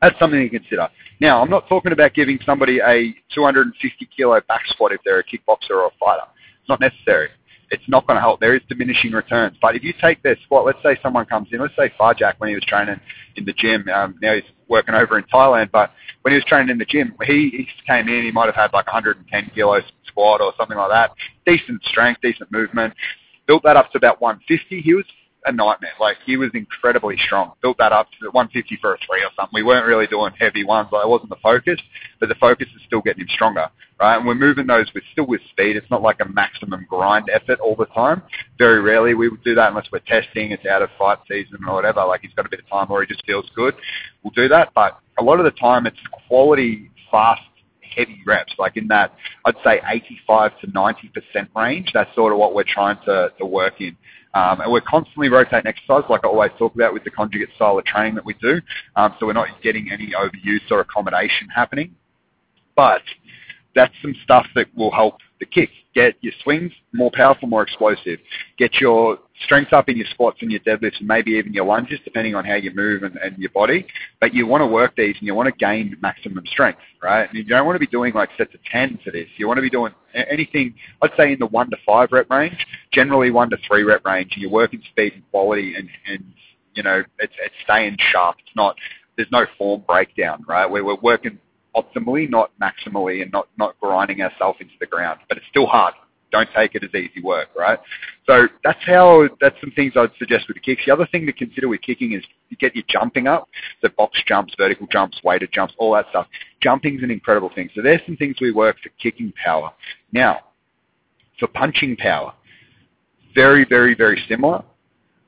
that's 0.00 0.18
something 0.20 0.40
to 0.40 0.48
consider. 0.48 0.88
Now, 1.20 1.42
I'm 1.42 1.50
not 1.50 1.68
talking 1.68 1.92
about 1.92 2.14
giving 2.14 2.38
somebody 2.46 2.78
a 2.78 3.14
250 3.34 4.08
kilo 4.16 4.40
back 4.46 4.62
squat 4.66 4.92
if 4.92 5.00
they're 5.04 5.18
a 5.18 5.24
kickboxer 5.24 5.70
or 5.70 5.86
a 5.86 5.90
fighter. 5.98 6.22
It's 6.64 6.68
not 6.70 6.80
necessary. 6.80 7.28
It's 7.70 7.84
not 7.88 8.06
going 8.06 8.16
to 8.16 8.22
help. 8.22 8.40
There 8.40 8.54
is 8.56 8.62
diminishing 8.70 9.12
returns. 9.12 9.58
But 9.60 9.76
if 9.76 9.82
you 9.82 9.92
take 10.00 10.22
their 10.22 10.36
squat, 10.44 10.64
let's 10.64 10.78
say 10.82 10.98
someone 11.02 11.26
comes 11.26 11.48
in, 11.52 11.60
let's 11.60 11.76
say 11.76 11.92
Farjak 12.00 12.36
when 12.38 12.48
he 12.48 12.54
was 12.54 12.64
training 12.64 12.98
in 13.36 13.44
the 13.44 13.52
gym, 13.52 13.86
um, 13.94 14.18
now 14.22 14.34
he's 14.34 14.44
working 14.66 14.94
over 14.94 15.18
in 15.18 15.24
Thailand, 15.24 15.70
but 15.72 15.90
when 16.22 16.32
he 16.32 16.36
was 16.36 16.44
training 16.46 16.70
in 16.70 16.78
the 16.78 16.86
gym, 16.86 17.14
he, 17.24 17.50
he 17.50 17.68
came 17.86 18.08
in, 18.08 18.24
he 18.24 18.30
might 18.30 18.46
have 18.46 18.54
had 18.54 18.72
like 18.72 18.86
110 18.86 19.50
kilos 19.54 19.82
squat 20.06 20.40
or 20.40 20.54
something 20.56 20.78
like 20.78 20.88
that. 20.88 21.10
Decent 21.44 21.82
strength, 21.84 22.22
decent 22.22 22.50
movement. 22.50 22.94
Built 23.46 23.62
that 23.64 23.76
up 23.76 23.92
to 23.92 23.98
about 23.98 24.22
150. 24.22 24.80
He 24.80 24.94
was 24.94 25.04
a 25.44 25.52
nightmare. 25.52 25.92
Like 26.00 26.16
he 26.24 26.38
was 26.38 26.50
incredibly 26.54 27.16
strong. 27.26 27.52
Built 27.60 27.76
that 27.78 27.92
up 27.92 28.08
to 28.20 28.30
150 28.30 28.78
for 28.80 28.94
a 28.94 28.98
three 28.98 29.22
or 29.22 29.30
something. 29.36 29.52
We 29.52 29.62
weren't 29.62 29.86
really 29.86 30.06
doing 30.06 30.32
heavy 30.38 30.64
ones. 30.64 30.88
Like 30.92 31.04
it 31.04 31.08
wasn't 31.08 31.30
the 31.30 31.42
focus, 31.42 31.80
but 32.20 32.28
the 32.30 32.34
focus 32.36 32.68
is 32.74 32.82
still 32.86 33.02
getting 33.02 33.22
him 33.22 33.28
stronger, 33.34 33.68
right? 34.00 34.16
And 34.16 34.26
we're 34.26 34.34
moving 34.34 34.66
those 34.66 34.86
with 34.94 35.04
still 35.12 35.26
with 35.26 35.40
speed. 35.50 35.76
It's 35.76 35.90
not 35.90 36.02
like 36.02 36.20
a 36.20 36.28
maximum 36.28 36.86
grind 36.88 37.28
effort 37.32 37.60
all 37.60 37.76
the 37.76 37.86
time. 37.86 38.22
Very 38.58 38.80
rarely 38.80 39.14
we 39.14 39.28
would 39.28 39.42
do 39.44 39.54
that 39.54 39.68
unless 39.68 39.86
we're 39.92 40.00
testing. 40.00 40.52
It's 40.52 40.66
out 40.66 40.82
of 40.82 40.90
fight 40.98 41.18
season 41.28 41.58
or 41.66 41.74
whatever. 41.74 42.04
Like 42.04 42.22
he's 42.22 42.34
got 42.34 42.46
a 42.46 42.48
bit 42.48 42.60
of 42.60 42.68
time 42.68 42.90
or 42.90 43.02
he 43.02 43.06
just 43.06 43.24
feels 43.26 43.48
good. 43.54 43.74
We'll 44.22 44.32
do 44.34 44.48
that, 44.48 44.72
but 44.74 44.98
a 45.18 45.22
lot 45.22 45.38
of 45.38 45.44
the 45.44 45.52
time 45.52 45.86
it's 45.86 45.98
quality, 46.28 46.90
fast 47.10 47.42
heavy 47.96 48.20
reps, 48.26 48.54
like 48.58 48.76
in 48.76 48.88
that, 48.88 49.14
I'd 49.44 49.54
say 49.64 49.80
85 49.86 50.58
to 50.60 50.66
90% 50.68 51.48
range. 51.54 51.90
That's 51.94 52.12
sort 52.14 52.32
of 52.32 52.38
what 52.38 52.54
we're 52.54 52.64
trying 52.64 52.98
to, 53.04 53.32
to 53.38 53.46
work 53.46 53.80
in. 53.80 53.96
Um, 54.34 54.60
and 54.60 54.72
we're 54.72 54.80
constantly 54.80 55.28
rotating 55.28 55.66
exercise, 55.66 56.02
like 56.10 56.24
I 56.24 56.28
always 56.28 56.50
talk 56.58 56.74
about 56.74 56.92
with 56.92 57.04
the 57.04 57.10
conjugate 57.10 57.50
style 57.54 57.78
of 57.78 57.84
training 57.84 58.16
that 58.16 58.24
we 58.24 58.34
do. 58.34 58.60
Um, 58.96 59.14
so 59.18 59.26
we're 59.26 59.32
not 59.32 59.46
getting 59.62 59.92
any 59.92 60.10
overuse 60.10 60.70
or 60.72 60.80
accommodation 60.80 61.48
happening. 61.54 61.94
But 62.74 63.02
that's 63.74 63.94
some 64.02 64.14
stuff 64.24 64.46
that 64.54 64.66
will 64.76 64.90
help 64.90 65.18
the 65.40 65.46
kick. 65.46 65.70
Get 65.94 66.14
your 66.22 66.32
swings 66.42 66.72
more 66.92 67.10
powerful, 67.12 67.48
more 67.48 67.62
explosive. 67.62 68.18
Get 68.58 68.74
your 68.80 69.18
strength 69.44 69.72
up 69.72 69.88
in 69.88 69.96
your 69.96 70.06
squats 70.10 70.38
and 70.40 70.50
your 70.50 70.60
deadlifts 70.60 70.98
and 70.98 71.06
maybe 71.06 71.32
even 71.32 71.52
your 71.52 71.66
lunges, 71.66 72.00
depending 72.04 72.34
on 72.34 72.44
how 72.44 72.54
you 72.54 72.72
move 72.74 73.04
and, 73.04 73.16
and 73.16 73.38
your 73.38 73.50
body. 73.50 73.86
But 74.20 74.34
you 74.34 74.46
want 74.46 74.62
to 74.62 74.66
work 74.66 74.96
these 74.96 75.14
and 75.18 75.26
you 75.26 75.34
want 75.34 75.46
to 75.46 75.52
gain 75.52 75.96
maximum 76.00 76.44
strength, 76.46 76.80
right? 77.02 77.28
And 77.28 77.38
you 77.38 77.44
don't 77.44 77.64
want 77.64 77.76
to 77.76 77.80
be 77.80 77.86
doing 77.86 78.12
like 78.12 78.30
sets 78.36 78.54
of 78.54 78.60
10 78.64 79.00
for 79.04 79.12
this. 79.12 79.28
You 79.36 79.46
want 79.46 79.58
to 79.58 79.62
be 79.62 79.70
doing 79.70 79.92
anything, 80.14 80.74
I'd 81.02 81.10
say 81.16 81.32
in 81.32 81.38
the 81.38 81.46
1 81.46 81.70
to 81.70 81.76
5 81.86 82.08
rep 82.10 82.28
range, 82.30 82.66
generally 82.92 83.30
1 83.30 83.50
to 83.50 83.56
3 83.66 83.82
rep 83.84 84.04
range. 84.04 84.32
And 84.32 84.42
you're 84.42 84.50
working 84.50 84.82
speed 84.90 85.14
and 85.14 85.30
quality 85.30 85.74
and, 85.76 85.88
and 86.08 86.24
you 86.74 86.82
know, 86.82 87.04
it's, 87.20 87.34
it's 87.40 87.54
staying 87.62 87.96
sharp. 88.10 88.36
It's 88.40 88.56
not, 88.56 88.76
there's 89.16 89.30
no 89.30 89.46
form 89.56 89.84
breakdown, 89.86 90.44
right? 90.48 90.66
Where 90.66 90.84
we're 90.84 90.96
working 90.96 91.38
optimally, 91.76 92.28
not 92.28 92.50
maximally, 92.60 93.22
and 93.22 93.32
not, 93.32 93.48
not 93.58 93.78
grinding 93.80 94.22
ourselves 94.22 94.58
into 94.60 94.74
the 94.80 94.86
ground. 94.86 95.20
But 95.28 95.38
it's 95.38 95.46
still 95.50 95.66
hard. 95.66 95.94
Don't 96.34 96.48
take 96.54 96.74
it 96.74 96.82
as 96.82 96.92
easy 96.94 97.22
work, 97.22 97.48
right? 97.56 97.78
So 98.26 98.48
that's 98.64 98.82
how, 98.84 99.28
that's 99.40 99.54
some 99.60 99.70
things 99.70 99.92
I'd 99.96 100.10
suggest 100.18 100.48
with 100.48 100.56
the 100.56 100.60
kicks. 100.60 100.82
The 100.84 100.92
other 100.92 101.06
thing 101.06 101.26
to 101.26 101.32
consider 101.32 101.68
with 101.68 101.82
kicking 101.82 102.12
is 102.12 102.24
you 102.48 102.56
get 102.56 102.74
your 102.74 102.84
jumping 102.88 103.28
up. 103.28 103.48
So 103.80 103.88
box 103.96 104.20
jumps, 104.26 104.52
vertical 104.58 104.88
jumps, 104.90 105.20
weighted 105.22 105.52
jumps, 105.52 105.74
all 105.78 105.94
that 105.94 106.06
stuff. 106.10 106.26
Jumping's 106.60 107.04
an 107.04 107.12
incredible 107.12 107.50
thing. 107.54 107.70
So 107.74 107.82
there's 107.82 108.00
some 108.04 108.16
things 108.16 108.36
we 108.40 108.50
work 108.50 108.76
for 108.82 108.88
kicking 109.00 109.32
power. 109.44 109.70
Now, 110.12 110.40
for 111.38 111.46
punching 111.46 111.96
power, 111.98 112.32
very, 113.34 113.64
very, 113.64 113.94
very 113.94 114.20
similar. 114.28 114.64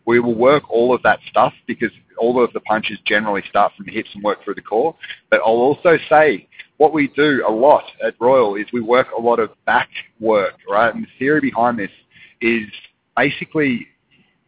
We 0.06 0.20
will 0.20 0.34
work 0.34 0.70
all 0.70 0.94
of 0.94 1.02
that 1.02 1.18
stuff 1.28 1.52
because 1.66 1.90
all 2.18 2.42
of 2.42 2.52
the 2.52 2.60
punches 2.60 2.98
generally 3.04 3.42
start 3.48 3.72
from 3.76 3.86
the 3.86 3.92
hips 3.92 4.10
and 4.14 4.22
work 4.22 4.42
through 4.44 4.54
the 4.54 4.62
core. 4.62 4.94
But 5.30 5.40
I'll 5.40 5.46
also 5.46 5.98
say 6.08 6.48
what 6.78 6.92
we 6.92 7.08
do 7.08 7.44
a 7.46 7.50
lot 7.50 7.84
at 8.04 8.14
Royal 8.20 8.54
is 8.56 8.66
we 8.72 8.80
work 8.80 9.08
a 9.16 9.20
lot 9.20 9.38
of 9.38 9.50
back 9.64 9.88
work, 10.20 10.54
right? 10.68 10.94
And 10.94 11.04
the 11.04 11.08
theory 11.18 11.40
behind 11.40 11.78
this 11.78 11.90
is 12.40 12.68
basically 13.16 13.88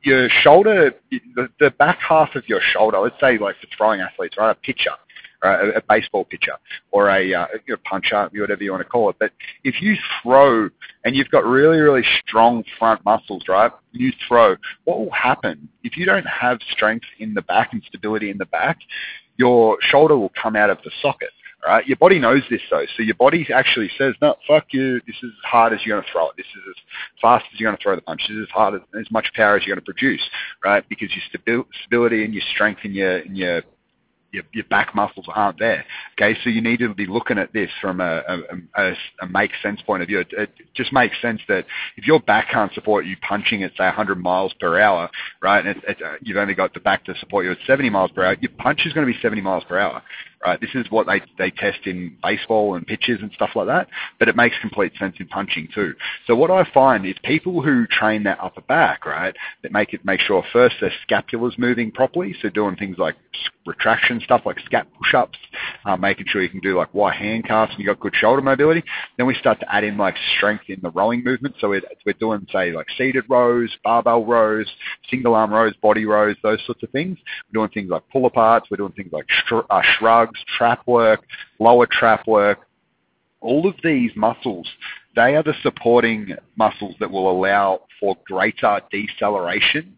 your 0.03 0.29
shoulder, 0.29 0.93
the, 1.11 1.49
the 1.59 1.71
back 1.73 1.99
half 1.99 2.35
of 2.35 2.49
your 2.49 2.61
shoulder, 2.73 2.99
let's 2.99 3.19
say 3.21 3.39
like 3.39 3.57
for 3.61 3.67
throwing 3.77 4.01
athletes, 4.01 4.37
right? 4.39 4.51
A 4.51 4.55
pitcher, 4.55 4.93
A, 5.43 5.83
baseball 5.89 6.25
pitcher 6.25 6.55
or 6.91 7.09
a, 7.11 7.35
uh, 7.35 7.47
a 7.73 7.77
puncher, 7.79 8.29
whatever 8.33 8.63
you 8.63 8.73
want 8.73 8.83
to 8.83 8.89
call 8.89 9.11
it. 9.11 9.17
But 9.19 9.33
if 9.65 9.81
you 9.81 9.95
throw 10.23 10.69
and 11.05 11.15
you've 11.15 11.31
got 11.31 11.45
really, 11.45 11.79
really 11.79 12.03
strong 12.27 12.65
front 12.79 13.05
muscles, 13.05 13.45
right? 13.49 13.71
You 13.93 14.13
throw, 14.27 14.57
what 14.85 14.99
will 14.99 15.13
happen 15.13 15.69
if 15.85 15.97
you 15.97 16.05
don't 16.07 16.27
have 16.27 16.59
strength 16.73 17.07
in 17.19 17.35
the 17.35 17.43
back 17.43 17.73
and 17.73 17.83
stability 17.87 18.31
in 18.31 18.39
the 18.39 18.47
back? 18.47 18.79
Your 19.37 19.79
shoulder 19.81 20.19
will 20.19 20.33
come 20.41 20.57
out 20.57 20.71
of 20.71 20.79
the 20.85 20.91
socket 21.01 21.31
right? 21.67 21.87
Your 21.87 21.97
body 21.97 22.19
knows 22.19 22.43
this 22.51 22.61
though, 22.71 22.85
so 22.97 23.03
your 23.03 23.15
body 23.17 23.47
actually 23.53 23.91
says, 23.99 24.15
"No, 24.23 24.37
fuck 24.47 24.67
you. 24.71 25.01
This 25.07 25.17
is 25.17 25.31
as 25.31 25.45
hard 25.45 25.73
as 25.73 25.81
you're 25.85 25.97
going 25.97 26.05
to 26.05 26.13
throw 26.13 26.29
it. 26.29 26.37
This 26.37 26.47
is 26.47 26.63
as 26.69 26.83
fast 27.21 27.45
as 27.53 27.59
you're 27.59 27.69
going 27.69 27.77
to 27.77 27.83
throw 27.83 27.97
the 27.97 28.03
punch. 28.03 28.23
This 28.29 28.37
is 28.37 28.43
as 28.45 28.51
hard 28.51 28.75
as, 28.75 28.81
as 28.99 29.11
much 29.11 29.27
power 29.35 29.57
as 29.57 29.67
you're 29.67 29.75
going 29.75 29.85
to 29.85 29.93
produce, 29.93 30.23
right? 30.65 30.89
Because 30.89 31.09
your 31.11 31.25
stabi- 31.33 31.67
stability 31.83 32.25
and 32.25 32.33
your 32.33 32.45
strength 32.55 32.81
in 32.85 32.93
your 32.93 33.19
in 33.19 33.35
your 33.35 33.63
your, 34.33 34.45
your 34.53 34.65
back 34.65 34.95
muscles 34.95 35.27
aren't 35.35 35.59
there. 35.59 35.85
Okay, 36.19 36.39
so 36.43 36.51
you 36.51 36.61
need 36.61 36.79
to 36.79 36.95
be 36.95 37.07
looking 37.07 37.39
at 37.39 37.53
this 37.53 37.71
from 37.81 38.01
a, 38.01 38.23
a, 38.29 38.39
a, 38.83 38.95
a 39.23 39.27
make 39.27 39.51
sense 39.63 39.81
point 39.83 40.03
of 40.03 40.09
view. 40.09 40.21
It, 40.21 40.29
it 40.33 40.51
just 40.75 40.93
makes 40.93 41.21
sense 41.23 41.41
that 41.49 41.65
if 41.97 42.07
your 42.07 42.21
back 42.21 42.51
can't 42.51 42.73
support 42.75 43.07
you 43.07 43.17
punching 43.27 43.63
at 43.63 43.73
say 43.73 43.85
100 43.85 44.19
miles 44.19 44.53
per 44.61 44.79
hour, 44.79 45.11
right, 45.43 45.65
and 45.65 45.77
it, 45.77 45.85
it, 45.89 46.03
uh, 46.03 46.15
you've 46.21 46.37
only 46.37 46.55
got 46.55 46.75
the 46.75 46.81
back 46.81 47.05
to 47.07 47.15
support 47.19 47.45
you 47.45 47.53
at 47.53 47.59
70 47.67 47.91
miles 47.91 48.11
per 48.11 48.25
hour, 48.25 48.37
your 48.41 48.53
punch 48.59 48.83
is 48.85 48.93
going 48.93 49.07
to 49.07 49.13
be 49.13 49.19
70 49.21 49.41
miles 49.41 49.65
per 49.65 49.79
hour. 49.79 50.03
Right, 50.47 50.61
this 50.61 50.71
is 50.75 50.87
what 50.91 51.09
they 51.09 51.21
they 51.37 51.51
test 51.51 51.81
in 51.87 52.17
baseball 52.23 52.77
and 52.77 52.87
pitches 52.87 53.19
and 53.23 53.33
stuff 53.33 53.51
like 53.57 53.67
that, 53.67 53.89
but 54.21 54.29
it 54.29 54.37
makes 54.37 54.55
complete 54.61 54.93
sense 54.97 55.17
in 55.19 55.27
punching 55.27 55.69
too. 55.75 55.95
So 56.29 56.37
what 56.37 56.49
I 56.49 56.63
find 56.73 57.05
is 57.05 57.17
people 57.25 57.61
who 57.61 57.89
train 57.89 58.23
their 58.23 58.41
upper 58.43 58.61
back, 58.61 59.05
right, 59.05 59.35
that 59.65 59.73
make 59.73 59.95
it 59.95 60.05
make 60.05 60.21
sure 60.21 60.45
first 60.53 60.77
their 60.81 60.93
scapula's 61.03 61.57
moving 61.59 61.91
properly, 61.91 62.37
so 62.41 62.51
doing 62.51 62.77
things 62.77 62.99
like 62.99 63.17
retraction 63.67 64.21
stuff 64.25 64.43
like 64.45 64.57
scap 64.71 64.87
push-ups, 64.97 65.39
uh, 65.85 65.97
making 65.97 66.27
sure 66.29 66.43
you 66.43 66.49
can 66.49 66.61
do 66.61 66.77
like 66.77 66.93
wide 66.95 67.17
handcuffs 67.17 67.73
and 67.73 67.81
you 67.81 67.87
got 67.87 68.01
good 68.01 68.15
shoulder 68.15 68.43
mobility. 68.43 68.83
Then 69.17 69.27
we 69.27 69.35
start 69.35 69.61
to 69.61 69.73
add 69.73 69.85
in 69.85 69.97
like 69.97 70.17
strength 70.37 70.65
in 70.69 70.81
the 70.83 70.91
rowing 70.91 71.23
movement. 71.23 71.55
So 71.61 71.69
we're, 71.69 71.83
we're 72.07 72.15
doing 72.15 72.47
say 72.53 72.73
like 72.73 72.87
seated 72.97 73.25
rows, 73.29 73.71
barbell 73.85 74.25
rows, 74.25 74.67
single 75.11 75.35
arm 75.35 75.53
rows, 75.53 75.75
body 75.83 76.07
rows, 76.07 76.37
those 76.43 76.61
sorts 76.67 76.83
of 76.83 76.91
things. 76.91 77.19
We're 77.53 77.61
doing 77.61 77.71
things 77.71 77.91
like 77.91 78.03
pull 78.11 78.29
aparts. 78.29 78.63
We're 78.71 78.79
doing 78.79 78.93
things 78.93 79.13
like 79.13 79.27
sh- 79.29 79.53
uh, 79.69 79.83
shrugs, 79.99 80.28
trap 80.57 80.87
work, 80.87 81.25
lower 81.59 81.87
trap 81.87 82.27
work. 82.27 82.61
All 83.41 83.69
of 83.69 83.77
these 83.85 84.11
muscles, 84.17 84.69
they 85.15 85.37
are 85.37 85.43
the 85.43 85.55
supporting 85.63 86.35
muscles 86.57 86.97
that 86.99 87.11
will 87.11 87.31
allow 87.31 87.83
for 88.01 88.17
greater 88.27 88.81
deceleration 88.91 89.97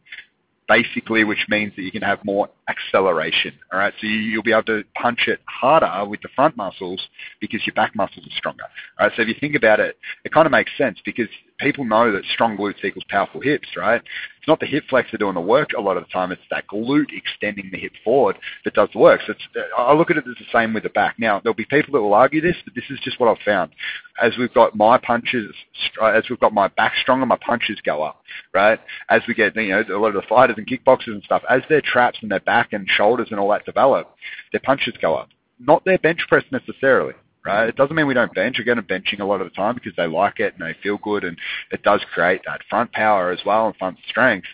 basically, 0.70 1.24
which 1.24 1.44
means 1.48 1.72
that 1.74 1.82
you 1.82 1.90
can 1.90 2.00
have 2.00 2.24
more 2.24 2.48
acceleration. 2.68 3.52
All 3.72 3.80
right, 3.80 3.92
so 4.00 4.06
you, 4.06 4.36
will 4.36 4.44
be 4.44 4.52
able 4.52 4.62
to 4.64 4.84
punch 4.94 5.26
it 5.26 5.40
harder 5.46 6.08
with 6.08 6.20
the 6.22 6.28
front 6.36 6.56
muscles 6.56 7.08
because 7.40 7.66
your 7.66 7.74
back 7.74 7.96
muscles 7.96 8.24
are 8.24 8.36
stronger. 8.36 8.62
All 8.98 9.08
right, 9.08 9.16
so 9.16 9.22
if 9.22 9.28
you 9.28 9.34
think 9.40 9.56
about 9.56 9.80
it, 9.80 9.98
it 10.24 10.32
kind 10.32 10.46
of 10.46 10.52
makes 10.52 10.70
sense 10.78 11.00
because 11.04 11.26
people 11.60 11.84
know 11.84 12.10
that 12.12 12.24
strong 12.32 12.56
glutes 12.56 12.84
equals 12.84 13.04
powerful 13.08 13.40
hips, 13.40 13.68
right? 13.76 14.00
It's 14.38 14.48
not 14.48 14.60
the 14.60 14.66
hip 14.66 14.84
flexor 14.88 15.18
doing 15.18 15.34
the 15.34 15.40
work 15.40 15.70
a 15.76 15.80
lot 15.80 15.96
of 15.96 16.04
the 16.04 16.10
time. 16.10 16.32
It's 16.32 16.40
that 16.50 16.66
glute 16.66 17.12
extending 17.12 17.68
the 17.70 17.78
hip 17.78 17.92
forward 18.02 18.38
that 18.64 18.74
does 18.74 18.88
the 18.92 18.98
work. 18.98 19.20
So 19.26 19.32
it's, 19.32 19.42
uh, 19.54 19.80
I 19.80 19.94
look 19.94 20.10
at 20.10 20.16
it 20.16 20.24
as 20.26 20.36
the 20.38 20.46
same 20.52 20.72
with 20.72 20.82
the 20.82 20.88
back. 20.88 21.16
Now, 21.18 21.40
there'll 21.40 21.54
be 21.54 21.66
people 21.66 21.92
that 21.92 22.00
will 22.00 22.14
argue 22.14 22.40
this, 22.40 22.56
but 22.64 22.74
this 22.74 22.84
is 22.90 22.98
just 23.00 23.20
what 23.20 23.28
I've 23.28 23.44
found. 23.44 23.72
As 24.22 24.32
we've 24.38 24.52
got 24.52 24.74
my 24.74 24.98
punches, 24.98 25.54
uh, 26.00 26.06
as 26.06 26.24
we've 26.30 26.40
got 26.40 26.54
my 26.54 26.68
back 26.68 26.94
stronger, 27.00 27.26
my 27.26 27.38
punches 27.44 27.78
go 27.84 28.02
up, 28.02 28.22
right? 28.54 28.80
As 29.08 29.22
we 29.28 29.34
get, 29.34 29.54
you 29.56 29.68
know, 29.68 29.84
a 29.94 30.00
lot 30.00 30.08
of 30.08 30.14
the 30.14 30.28
fighters 30.28 30.56
and 30.58 30.66
kickboxers 30.66 31.08
and 31.08 31.22
stuff, 31.22 31.42
as 31.48 31.62
their 31.68 31.82
traps 31.82 32.18
and 32.22 32.30
their 32.30 32.40
back 32.40 32.72
and 32.72 32.88
shoulders 32.88 33.28
and 33.30 33.38
all 33.38 33.50
that 33.50 33.66
develop, 33.66 34.14
their 34.52 34.60
punches 34.60 34.94
go 35.00 35.14
up. 35.14 35.28
Not 35.58 35.84
their 35.84 35.98
bench 35.98 36.20
press 36.28 36.44
necessarily 36.50 37.14
right? 37.44 37.68
It 37.68 37.76
doesn't 37.76 37.94
mean 37.94 38.06
we 38.06 38.14
don't 38.14 38.34
bench. 38.34 38.56
We're 38.58 38.64
going 38.64 38.76
to 38.76 38.82
benching 38.82 39.20
a 39.20 39.24
lot 39.24 39.40
of 39.40 39.48
the 39.48 39.54
time 39.54 39.74
because 39.74 39.92
they 39.96 40.06
like 40.06 40.40
it 40.40 40.54
and 40.58 40.66
they 40.66 40.76
feel 40.82 40.98
good, 40.98 41.24
and 41.24 41.36
it 41.70 41.82
does 41.82 42.00
create 42.12 42.42
that 42.46 42.60
front 42.68 42.92
power 42.92 43.30
as 43.30 43.40
well 43.44 43.66
and 43.66 43.76
front 43.76 43.98
strength. 44.08 44.48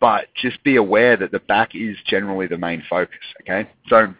But 0.00 0.26
just 0.34 0.62
be 0.64 0.76
aware 0.76 1.16
that 1.16 1.32
the 1.32 1.40
back 1.40 1.74
is 1.74 1.96
generally 2.06 2.46
the 2.46 2.58
main 2.58 2.82
focus. 2.88 3.18
Okay, 3.42 3.68
so 3.88 4.14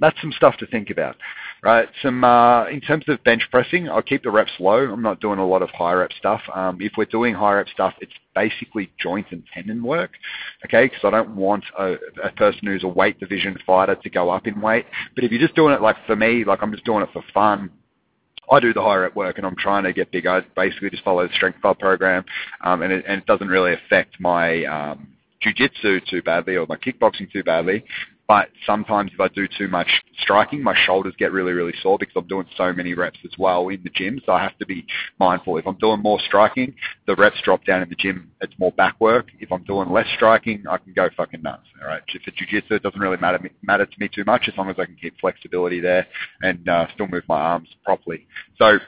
that's 0.00 0.20
some 0.20 0.32
stuff 0.32 0.56
to 0.58 0.66
think 0.66 0.90
about 0.90 1.16
right? 1.66 1.88
Some 2.00 2.22
uh, 2.22 2.68
in 2.68 2.80
terms 2.80 3.04
of 3.08 3.22
bench 3.24 3.42
pressing, 3.50 3.88
I'll 3.88 4.00
keep 4.00 4.22
the 4.22 4.30
reps 4.30 4.52
low. 4.60 4.78
I'm 4.92 5.02
not 5.02 5.20
doing 5.20 5.40
a 5.40 5.46
lot 5.46 5.62
of 5.62 5.70
high 5.70 5.94
rep 5.94 6.12
stuff. 6.12 6.40
Um, 6.54 6.78
if 6.80 6.92
we're 6.96 7.06
doing 7.06 7.34
high 7.34 7.54
rep 7.54 7.68
stuff, 7.68 7.94
it's 8.00 8.12
basically 8.36 8.90
joint 9.00 9.26
and 9.32 9.42
tendon 9.52 9.82
work, 9.82 10.12
okay? 10.64 10.86
Because 10.86 11.00
I 11.02 11.10
don't 11.10 11.34
want 11.34 11.64
a, 11.76 11.96
a 12.22 12.30
person 12.36 12.66
who's 12.66 12.84
a 12.84 12.88
weight 12.88 13.18
division 13.18 13.58
fighter 13.66 13.96
to 13.96 14.10
go 14.10 14.30
up 14.30 14.46
in 14.46 14.60
weight. 14.60 14.86
But 15.16 15.24
if 15.24 15.32
you're 15.32 15.40
just 15.40 15.56
doing 15.56 15.74
it 15.74 15.82
like 15.82 15.96
for 16.06 16.14
me, 16.14 16.44
like 16.44 16.62
I'm 16.62 16.70
just 16.70 16.84
doing 16.84 17.02
it 17.02 17.08
for 17.12 17.24
fun, 17.34 17.70
I 18.48 18.60
do 18.60 18.72
the 18.72 18.82
high 18.82 18.96
rep 18.96 19.16
work 19.16 19.38
and 19.38 19.46
I'm 19.46 19.56
trying 19.56 19.82
to 19.84 19.92
get 19.92 20.12
bigger. 20.12 20.30
I 20.30 20.42
basically 20.54 20.90
just 20.90 21.02
follow 21.02 21.26
the 21.26 21.34
strength 21.34 21.60
club 21.60 21.80
program, 21.80 22.24
um, 22.62 22.82
and, 22.82 22.92
it, 22.92 23.04
and 23.08 23.22
it 23.22 23.26
doesn't 23.26 23.48
really 23.48 23.72
affect 23.72 24.20
my 24.20 24.64
um, 24.66 25.08
jiu-jitsu 25.40 26.00
too 26.08 26.22
badly 26.22 26.56
or 26.56 26.66
my 26.68 26.76
kickboxing 26.76 27.30
too 27.32 27.42
badly. 27.42 27.84
But 28.28 28.48
sometimes 28.64 29.12
if 29.14 29.20
I 29.20 29.28
do 29.28 29.46
too 29.46 29.68
much 29.68 29.88
striking, 30.20 30.62
my 30.62 30.74
shoulders 30.84 31.14
get 31.16 31.32
really, 31.32 31.52
really 31.52 31.74
sore 31.80 31.96
because 31.98 32.14
I'm 32.16 32.26
doing 32.26 32.46
so 32.56 32.72
many 32.72 32.94
reps 32.94 33.18
as 33.24 33.30
well 33.38 33.68
in 33.68 33.82
the 33.84 33.90
gym. 33.90 34.20
So 34.26 34.32
I 34.32 34.42
have 34.42 34.58
to 34.58 34.66
be 34.66 34.84
mindful. 35.20 35.58
If 35.58 35.66
I'm 35.66 35.78
doing 35.78 36.02
more 36.02 36.18
striking, 36.26 36.74
the 37.06 37.14
reps 37.14 37.40
drop 37.44 37.64
down 37.64 37.82
in 37.82 37.88
the 37.88 37.94
gym. 37.94 38.30
It's 38.40 38.54
more 38.58 38.72
back 38.72 39.00
work. 39.00 39.28
If 39.38 39.52
I'm 39.52 39.62
doing 39.62 39.90
less 39.90 40.08
striking, 40.16 40.64
I 40.68 40.78
can 40.78 40.92
go 40.92 41.08
fucking 41.16 41.42
nuts. 41.42 41.66
All 41.80 41.88
right. 41.88 42.02
For 42.06 42.30
jiu-jitsu, 42.32 42.74
it 42.74 42.82
doesn't 42.82 43.00
really 43.00 43.18
matter, 43.18 43.38
matter 43.62 43.86
to 43.86 43.96
me 44.00 44.08
too 44.12 44.24
much 44.24 44.48
as 44.48 44.56
long 44.56 44.70
as 44.70 44.76
I 44.78 44.86
can 44.86 44.96
keep 44.96 45.18
flexibility 45.20 45.80
there 45.80 46.06
and 46.42 46.68
uh, 46.68 46.86
still 46.94 47.06
move 47.06 47.24
my 47.28 47.40
arms 47.40 47.68
properly. 47.84 48.26
So 48.58 48.78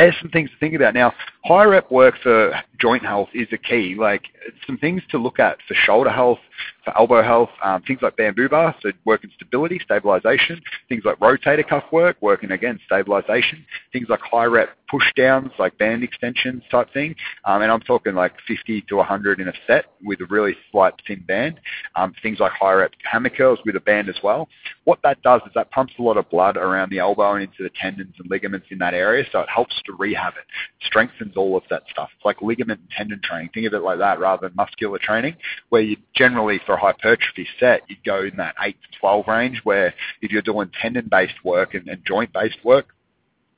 there's 0.00 0.16
some 0.20 0.30
things 0.30 0.50
to 0.50 0.56
think 0.58 0.74
about. 0.74 0.94
Now, 0.94 1.12
high 1.44 1.64
rep 1.64 1.90
work 1.90 2.14
for 2.22 2.54
joint 2.78 3.04
health 3.04 3.28
is 3.34 3.48
a 3.52 3.58
key. 3.58 3.94
Like 3.98 4.22
some 4.66 4.78
things 4.78 5.02
to 5.10 5.18
look 5.18 5.38
at 5.38 5.58
for 5.68 5.74
shoulder 5.74 6.10
health, 6.10 6.38
for 6.84 6.96
elbow 6.98 7.22
health, 7.22 7.50
um, 7.62 7.82
things 7.82 8.00
like 8.02 8.16
bamboo 8.16 8.48
bar, 8.48 8.74
so 8.80 8.90
working 9.04 9.30
stability, 9.36 9.78
stabilization. 9.84 10.60
Things 10.88 11.04
like 11.04 11.18
rotator 11.18 11.68
cuff 11.68 11.84
work, 11.92 12.16
working 12.20 12.52
again 12.52 12.80
stabilization. 12.86 13.64
Things 13.92 14.08
like 14.08 14.20
high 14.20 14.46
rep 14.46 14.70
push 14.90 15.04
downs, 15.16 15.50
like 15.58 15.76
band 15.78 16.02
extensions 16.02 16.62
type 16.70 16.92
thing. 16.92 17.14
Um, 17.44 17.62
and 17.62 17.70
I'm 17.70 17.80
talking 17.80 18.14
like 18.14 18.32
50 18.46 18.82
to 18.82 18.96
100 18.96 19.40
in 19.40 19.48
a 19.48 19.52
set 19.66 19.86
with 20.02 20.20
a 20.20 20.26
really 20.26 20.56
slight 20.70 20.94
thin 21.06 21.24
band. 21.26 21.60
Um, 21.96 22.14
things 22.22 22.40
like 22.40 22.52
high 22.52 22.72
rep 22.72 22.92
hammer 23.10 23.30
curls 23.30 23.60
with 23.64 23.76
a 23.76 23.80
band 23.80 24.08
as 24.08 24.16
well. 24.22 24.48
What 24.84 24.98
that 25.02 25.22
does 25.22 25.40
is 25.46 25.52
that 25.54 25.70
pumps 25.70 25.94
a 25.98 26.02
lot 26.02 26.16
of 26.16 26.28
blood 26.30 26.56
around 26.56 26.90
the 26.90 26.98
elbow 26.98 27.34
and 27.34 27.44
into 27.44 27.62
the 27.62 27.70
tendons 27.80 28.14
and 28.18 28.30
ligaments 28.30 28.66
in 28.70 28.78
that 28.78 28.94
area, 28.94 29.24
so 29.30 29.40
it 29.40 29.48
helps 29.48 29.80
to 29.86 29.92
rehab 29.92 30.34
it, 30.36 30.44
strengthens 30.84 31.36
all 31.36 31.56
of 31.56 31.62
that 31.70 31.82
stuff. 31.90 32.10
It's 32.16 32.24
like 32.24 32.42
ligament 32.42 32.80
and 32.80 32.90
tendon 32.90 33.20
training. 33.22 33.50
Think 33.54 33.66
of 33.66 33.74
it 33.74 33.82
like 33.82 33.98
that 33.98 34.18
rather 34.18 34.48
than 34.48 34.56
muscular 34.56 34.98
training, 34.98 35.36
where 35.68 35.82
you 35.82 35.96
generally 36.14 36.60
for 36.66 36.74
a 36.74 36.80
hypertrophy 36.80 37.46
set, 37.58 37.82
you'd 37.88 38.04
go 38.04 38.24
in 38.24 38.36
that 38.36 38.54
8 38.60 38.74
to 38.74 38.98
12 38.98 39.28
range, 39.28 39.60
where 39.64 39.94
if 40.22 40.30
you're 40.30 40.42
doing 40.42 40.70
tendon-based 40.80 41.44
work 41.44 41.74
and, 41.74 41.88
and 41.88 42.04
joint-based 42.04 42.64
work, 42.64 42.94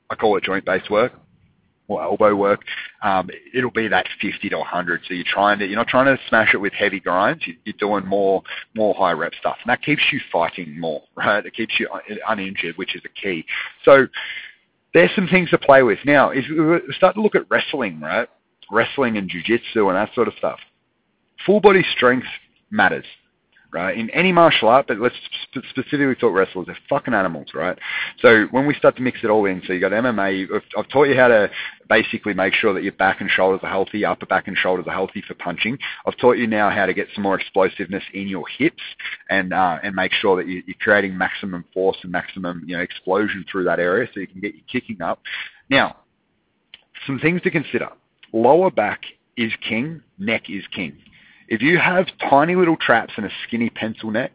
I 0.09 0.15
call 0.15 0.37
it 0.37 0.43
joint-based 0.43 0.91
work, 0.91 1.13
or 1.93 2.03
elbow 2.03 2.35
work, 2.35 2.61
um, 3.01 3.29
it'll 3.53 3.71
be 3.71 3.87
that 3.87 4.05
50 4.21 4.49
to 4.49 4.57
100. 4.57 5.01
So 5.07 5.13
you're 5.13 5.25
trying 5.27 5.59
to, 5.59 5.65
you're 5.65 5.77
not 5.77 5.87
trying 5.87 6.05
to 6.05 6.21
smash 6.27 6.53
it 6.53 6.57
with 6.57 6.73
heavy 6.73 6.99
grinds. 6.99 7.43
You're 7.65 7.75
doing 7.79 8.05
more, 8.05 8.43
more 8.75 8.93
high 8.95 9.13
rep 9.13 9.33
stuff, 9.39 9.57
and 9.63 9.69
that 9.69 9.81
keeps 9.81 10.01
you 10.11 10.19
fighting 10.31 10.79
more, 10.79 11.03
right? 11.15 11.45
It 11.45 11.53
keeps 11.53 11.79
you 11.79 11.89
uninjured, 12.27 12.77
which 12.77 12.95
is 12.95 13.01
the 13.03 13.09
key. 13.09 13.45
So 13.85 14.07
there's 14.93 15.11
some 15.15 15.27
things 15.27 15.49
to 15.51 15.57
play 15.57 15.83
with. 15.83 15.99
Now, 16.05 16.29
if 16.29 16.45
we 16.49 16.93
start 16.93 17.15
to 17.15 17.21
look 17.21 17.35
at 17.35 17.49
wrestling, 17.49 17.99
right? 17.99 18.27
Wrestling 18.71 19.17
and 19.17 19.29
jiu-jitsu 19.29 19.87
and 19.87 19.97
that 19.97 20.13
sort 20.15 20.27
of 20.27 20.33
stuff. 20.37 20.59
Full 21.45 21.59
body 21.59 21.83
strength 21.95 22.27
matters 22.71 23.05
right? 23.73 23.97
In 23.97 24.09
any 24.11 24.31
martial 24.31 24.69
art, 24.69 24.85
but 24.87 24.99
let's 24.99 25.15
specifically 25.69 26.15
talk 26.15 26.33
wrestlers. 26.33 26.67
They're 26.67 26.77
fucking 26.87 27.13
animals, 27.13 27.47
right? 27.55 27.77
So 28.19 28.45
when 28.51 28.67
we 28.67 28.75
start 28.75 28.95
to 28.97 29.01
mix 29.01 29.19
it 29.23 29.29
all 29.29 29.45
in, 29.45 29.61
so 29.65 29.73
you 29.73 29.79
got 29.79 29.91
MMA. 29.91 30.47
I've 30.77 30.87
taught 30.89 31.05
you 31.05 31.15
how 31.15 31.27
to 31.27 31.49
basically 31.89 32.33
make 32.33 32.53
sure 32.53 32.73
that 32.73 32.83
your 32.83 32.93
back 32.93 33.19
and 33.19 33.29
shoulders 33.29 33.61
are 33.63 33.69
healthy, 33.69 34.05
upper 34.05 34.27
back 34.27 34.47
and 34.47 34.55
shoulders 34.55 34.85
are 34.87 34.93
healthy 34.93 35.23
for 35.27 35.33
punching. 35.33 35.77
I've 36.05 36.17
taught 36.17 36.37
you 36.37 36.45
now 36.45 36.69
how 36.69 36.85
to 36.85 36.93
get 36.93 37.07
some 37.15 37.23
more 37.23 37.37
explosiveness 37.39 38.03
in 38.13 38.27
your 38.27 38.45
hips 38.57 38.83
and 39.29 39.53
uh, 39.53 39.79
and 39.83 39.95
make 39.95 40.13
sure 40.13 40.37
that 40.37 40.47
you, 40.47 40.61
you're 40.67 40.75
creating 40.79 41.17
maximum 41.17 41.65
force 41.73 41.97
and 42.03 42.11
maximum 42.11 42.63
you 42.67 42.77
know 42.77 42.83
explosion 42.83 43.43
through 43.51 43.63
that 43.65 43.79
area, 43.79 44.07
so 44.13 44.19
you 44.19 44.27
can 44.27 44.39
get 44.39 44.53
your 44.53 44.63
kicking 44.71 45.01
up. 45.01 45.19
Now, 45.69 45.97
some 47.07 47.19
things 47.19 47.41
to 47.41 47.51
consider. 47.51 47.89
Lower 48.31 48.69
back 48.69 49.01
is 49.35 49.51
king, 49.67 50.01
neck 50.19 50.49
is 50.49 50.63
king 50.73 50.97
If 51.53 51.61
you 51.61 51.77
have 51.77 52.07
tiny 52.31 52.55
little 52.55 52.77
traps 52.77 53.13
and 53.15 53.27
a 53.27 53.29
skinny 53.45 53.69
pencil 53.69 54.09
neck, 54.09 54.31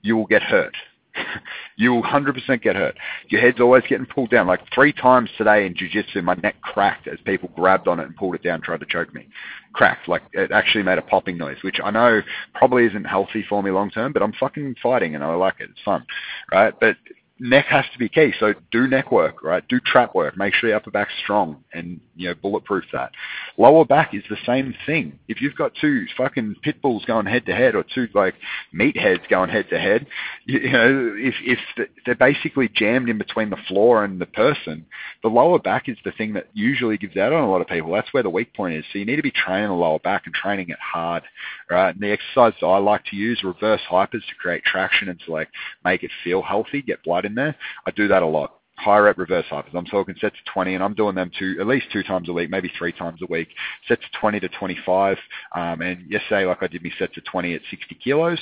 you 0.00 0.16
will 0.16 0.24
get 0.24 0.42
hurt. 0.42 0.74
you 1.76 1.92
will 1.92 2.02
100% 2.02 2.62
get 2.62 2.74
hurt. 2.74 2.96
Your 3.28 3.42
head's 3.42 3.60
always 3.60 3.82
getting 3.86 4.06
pulled 4.06 4.30
down. 4.30 4.46
Like 4.46 4.60
three 4.74 4.94
times 4.94 5.28
today 5.36 5.66
in 5.66 5.76
jiu-jitsu, 5.76 6.22
my 6.22 6.36
neck 6.36 6.58
cracked 6.62 7.06
as 7.06 7.18
people 7.26 7.50
grabbed 7.54 7.86
on 7.86 8.00
it 8.00 8.04
and 8.04 8.16
pulled 8.16 8.34
it 8.34 8.42
down, 8.42 8.62
tried 8.62 8.80
to 8.80 8.86
choke 8.86 9.12
me. 9.12 9.28
Cracked. 9.74 10.08
Like 10.08 10.22
it 10.32 10.50
actually 10.50 10.84
made 10.84 10.96
a 10.96 11.02
popping 11.02 11.36
noise, 11.36 11.58
which 11.62 11.80
I 11.84 11.90
know 11.90 12.22
probably 12.54 12.86
isn't 12.86 13.04
healthy 13.04 13.44
for 13.46 13.62
me 13.62 13.70
long 13.70 13.90
term, 13.90 14.14
but 14.14 14.22
I'm 14.22 14.32
fucking 14.32 14.76
fighting 14.82 15.16
and 15.16 15.22
I 15.22 15.34
like 15.34 15.56
it. 15.60 15.68
It's 15.68 15.82
fun, 15.84 16.06
right? 16.50 16.72
But 16.80 16.96
neck 17.40 17.66
has 17.66 17.84
to 17.92 17.98
be 17.98 18.08
key. 18.08 18.32
So 18.38 18.54
do 18.70 18.86
neck 18.86 19.12
work, 19.12 19.42
right? 19.42 19.66
Do 19.68 19.80
trap 19.80 20.14
work. 20.14 20.36
Make 20.36 20.54
sure 20.54 20.68
your 20.70 20.76
upper 20.76 20.90
back's 20.90 21.12
strong 21.22 21.62
and, 21.72 22.00
you 22.16 22.28
know, 22.28 22.34
bulletproof 22.34 22.84
that. 22.92 23.12
Lower 23.56 23.84
back 23.84 24.14
is 24.14 24.22
the 24.28 24.36
same 24.44 24.74
thing. 24.86 25.18
If 25.28 25.40
you've 25.40 25.54
got 25.54 25.72
two 25.80 26.06
fucking 26.16 26.56
pit 26.62 26.82
bulls 26.82 27.04
going 27.04 27.26
head 27.26 27.46
to 27.46 27.54
head 27.54 27.74
or 27.74 27.84
two 27.94 28.08
like 28.14 28.34
meatheads 28.74 29.28
going 29.28 29.50
head 29.50 29.66
to 29.70 29.78
head, 29.78 30.06
you 30.46 30.72
know, 30.72 31.14
if, 31.16 31.34
if 31.42 31.88
they're 32.04 32.14
basically 32.14 32.68
jammed 32.74 33.08
in 33.08 33.18
between 33.18 33.50
the 33.50 33.56
floor 33.68 34.04
and 34.04 34.20
the 34.20 34.26
person, 34.26 34.84
the 35.22 35.28
lower 35.28 35.58
back 35.58 35.88
is 35.88 35.96
the 36.04 36.12
thing 36.12 36.32
that 36.34 36.48
usually 36.54 36.98
gives 36.98 37.16
out 37.16 37.32
on 37.32 37.44
a 37.44 37.50
lot 37.50 37.60
of 37.60 37.68
people. 37.68 37.92
That's 37.92 38.12
where 38.12 38.22
the 38.22 38.30
weak 38.30 38.54
point 38.54 38.74
is. 38.74 38.84
So 38.92 38.98
you 38.98 39.04
need 39.04 39.16
to 39.16 39.22
be 39.22 39.30
training 39.30 39.68
the 39.68 39.74
lower 39.74 39.98
back 40.00 40.22
and 40.26 40.34
training 40.34 40.70
it 40.70 40.78
hard, 40.80 41.22
right? 41.70 41.94
And 41.94 42.02
the 42.02 42.10
exercise 42.10 42.54
I 42.62 42.78
like 42.78 43.04
to 43.06 43.16
use, 43.16 43.42
reverse 43.44 43.80
hypers 43.88 44.10
to 44.10 44.34
create 44.40 44.64
traction 44.64 45.08
and 45.08 45.20
to 45.26 45.32
like 45.32 45.48
make 45.84 46.02
it 46.02 46.10
feel 46.24 46.42
healthy, 46.42 46.82
get 46.82 47.02
blood 47.04 47.24
in 47.28 47.34
there. 47.34 47.54
I 47.86 47.90
do 47.92 48.08
that 48.08 48.22
a 48.22 48.26
lot. 48.26 48.54
High 48.76 48.98
rep 48.98 49.18
reverse 49.18 49.46
hypers. 49.50 49.74
I'm 49.74 49.86
talking 49.86 50.14
sets 50.20 50.36
of 50.38 50.52
20, 50.52 50.74
and 50.74 50.84
I'm 50.84 50.94
doing 50.94 51.14
them 51.14 51.30
two, 51.36 51.56
at 51.60 51.66
least 51.66 51.86
two 51.92 52.02
times 52.04 52.28
a 52.28 52.32
week, 52.32 52.48
maybe 52.48 52.70
three 52.78 52.92
times 52.92 53.20
a 53.22 53.26
week. 53.26 53.48
Sets 53.88 54.04
of 54.04 54.20
20 54.20 54.40
to 54.40 54.48
25. 54.48 55.16
Um, 55.54 55.80
and 55.80 56.08
yesterday, 56.10 56.46
like 56.46 56.62
I 56.62 56.68
did 56.68 56.82
me 56.82 56.92
sets 56.98 57.16
of 57.16 57.24
20 57.24 57.54
at 57.54 57.62
60 57.70 57.94
kilos 57.96 58.38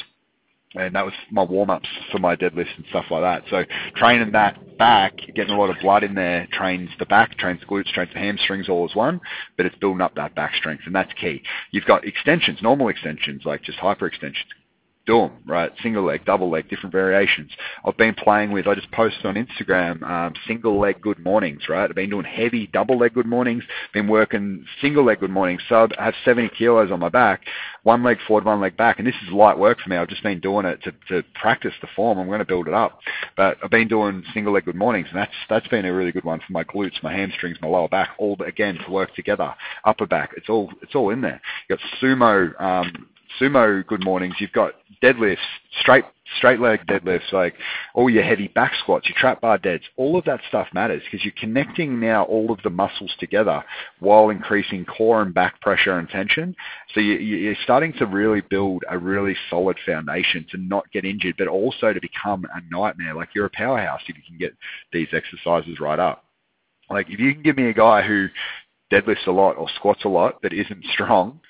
and 0.77 0.95
that 0.95 1.05
was 1.05 1.15
my 1.31 1.43
warm 1.43 1.71
ups 1.71 1.89
for 2.11 2.19
my 2.19 2.37
deadlifts 2.37 2.77
and 2.77 2.85
stuff 2.91 3.07
like 3.11 3.23
that. 3.23 3.43
So 3.51 3.65
training 3.97 4.33
that 4.33 4.79
back, 4.79 5.17
getting 5.35 5.55
a 5.55 5.59
lot 5.59 5.71
of 5.71 5.77
blood 5.81 6.05
in 6.05 6.15
there, 6.15 6.47
trains 6.53 6.91
the 6.99 7.07
back, 7.07 7.39
trains 7.39 7.61
the 7.61 7.67
glutes, 7.67 7.93
trains 7.93 8.11
the 8.13 8.19
hamstrings 8.19 8.69
all 8.69 8.89
as 8.89 8.95
one, 8.95 9.21
but 9.57 9.67
it's 9.67 9.77
building 9.77 10.01
up 10.01 10.15
that 10.17 10.35
back 10.35 10.55
strength, 10.55 10.83
and 10.87 10.95
that's 10.95 11.13
key. 11.15 11.43
You've 11.71 11.85
got 11.85 12.07
extensions, 12.07 12.61
normal 12.63 12.89
extensions 12.89 13.43
like 13.45 13.63
just 13.63 13.79
hyper 13.79 14.07
extensions, 15.07 15.13
do 15.17 15.21
them, 15.21 15.43
right? 15.47 15.73
Single 15.83 16.05
leg, 16.05 16.25
double 16.25 16.51
leg, 16.51 16.69
different 16.69 16.93
variations. 16.93 17.51
I've 17.85 17.97
been 17.97 18.15
playing 18.15 18.53
with, 18.53 18.67
I 18.67 18.75
just 18.75 18.91
posted 18.93 19.27
on 19.27 19.35
Instagram, 19.35 20.03
um, 20.03 20.35
single 20.47 20.79
leg 20.79 21.01
good 21.01 21.19
mornings, 21.25 21.69
right? 21.69 21.89
I've 21.89 21.95
been 21.95 22.11
doing 22.11 22.25
heavy 22.25 22.67
double 22.69 22.99
leg 22.99 23.15
good 23.15 23.27
mornings, 23.27 23.65
been 23.93 24.09
working 24.09 24.65
single 24.81 25.05
leg 25.05 25.21
good 25.21 25.31
mornings. 25.31 25.63
So 25.69 25.89
I 25.99 26.05
have 26.05 26.15
70 26.25 26.51
kilos 26.57 26.91
on 26.91 27.01
my 27.01 27.09
back, 27.09 27.43
one 27.83 28.03
leg 28.03 28.19
forward, 28.27 28.45
one 28.45 28.61
leg 28.61 28.77
back. 28.77 28.99
And 28.99 29.07
this 29.07 29.15
is 29.27 29.33
light 29.33 29.59
work 29.59 29.79
for 29.81 29.89
me. 29.89 29.97
I've 29.97 30.09
just 30.09 30.23
been 30.23 30.41
doing 30.41 30.67
it 30.67 30.83
to, 30.83 30.93
to 31.09 31.23
practice 31.35 31.75
the 31.81 31.89
form. 31.95 32.19
I'm 32.19 32.27
going 32.27 32.41
to 32.41 32.45
build 32.45 32.69
it 32.69 32.75
up. 32.75 33.01
But 33.37 33.59
I've 33.63 33.71
been 33.71 33.89
doing 33.89 34.25
single 34.35 34.53
leg 34.53 34.65
good 34.65 34.75
mornings 34.75 35.09
and 35.11 35.19
that's, 35.19 35.33
that's 35.49 35.69
been 35.69 35.85
a 35.85 35.93
really 35.93 36.13
good 36.13 36.25
one 36.25 36.41
for 36.41 36.53
my 36.53 36.65
glutes, 36.65 37.03
my 37.03 37.13
hamstrings, 37.13 37.59
my 37.61 37.69
lower 37.69 37.89
back, 37.89 38.11
all 38.19 38.37
again 38.47 38.79
to 38.85 38.91
work 38.91 39.15
together. 39.15 39.55
Upper 39.85 40.07
back, 40.07 40.31
it's 40.37 40.49
all, 40.49 40.71
it's 40.83 40.95
all 40.95 41.11
in 41.11 41.21
there. 41.21 41.41
You've 41.69 41.79
got 41.79 41.89
sumo, 42.01 42.61
um, 42.61 43.07
sumo 43.41 43.87
good 43.87 44.05
mornings, 44.05 44.35
you've 44.39 44.53
got 44.53 44.75
deadlifts, 45.03 45.39
straight 45.81 46.05
straight 46.39 46.61
leg 46.61 46.81
deadlifts, 46.87 47.33
like 47.33 47.55
all 47.95 48.11
your 48.11 48.23
heavy 48.23 48.49
back 48.49 48.73
squats, 48.83 49.09
your 49.09 49.17
trap 49.19 49.41
bar 49.41 49.59
deads, 49.59 49.85
all 49.97 50.19
of 50.19 50.25
that 50.25 50.41
stuff 50.49 50.67
matters 50.75 51.03
because 51.05 51.25
you're 51.25 51.35
connecting 51.39 52.01
now 52.01 52.25
all 52.25 52.51
of 52.51 52.61
the 52.63 52.71
muscles 52.71 53.15
together 53.19 53.63
while 54.01 54.31
increasing 54.31 54.85
core 54.85 55.23
and 55.23 55.33
back 55.33 55.61
pressure 55.61 55.99
and 55.99 56.09
tension. 56.09 56.55
So 56.95 57.01
you, 57.01 57.15
you're 57.15 57.55
starting 57.63 57.93
to 57.95 58.07
really 58.07 58.41
build 58.41 58.85
a 58.91 58.99
really 58.99 59.37
solid 59.51 59.77
foundation 59.87 60.47
to 60.51 60.59
not 60.59 60.91
get 60.93 61.05
injured, 61.05 61.37
but 61.39 61.49
also 61.49 61.93
to 61.93 62.01
become 62.01 62.45
a 62.55 62.75
nightmare. 62.75 63.15
Like 63.15 63.29
you're 63.35 63.47
a 63.47 63.51
powerhouse 63.51 64.01
if 64.09 64.17
you 64.17 64.23
can 64.27 64.39
get 64.39 64.55
these 64.93 65.09
exercises 65.13 65.81
right 65.81 65.99
up. 65.99 66.25
Like 66.91 67.09
if 67.11 67.19
you 67.19 67.33
can 67.33 67.43
give 67.43 67.57
me 67.57 67.69
a 67.69 67.75
guy 67.75 68.03
who 68.03 68.29
deadlifts 68.93 69.27
a 69.27 69.33
lot 69.33 69.57
or 69.57 69.69
squats 69.75 70.05
a 70.05 70.09
lot 70.09 70.39
but 70.43 70.53
isn't 70.53 70.85
strong, 70.93 71.41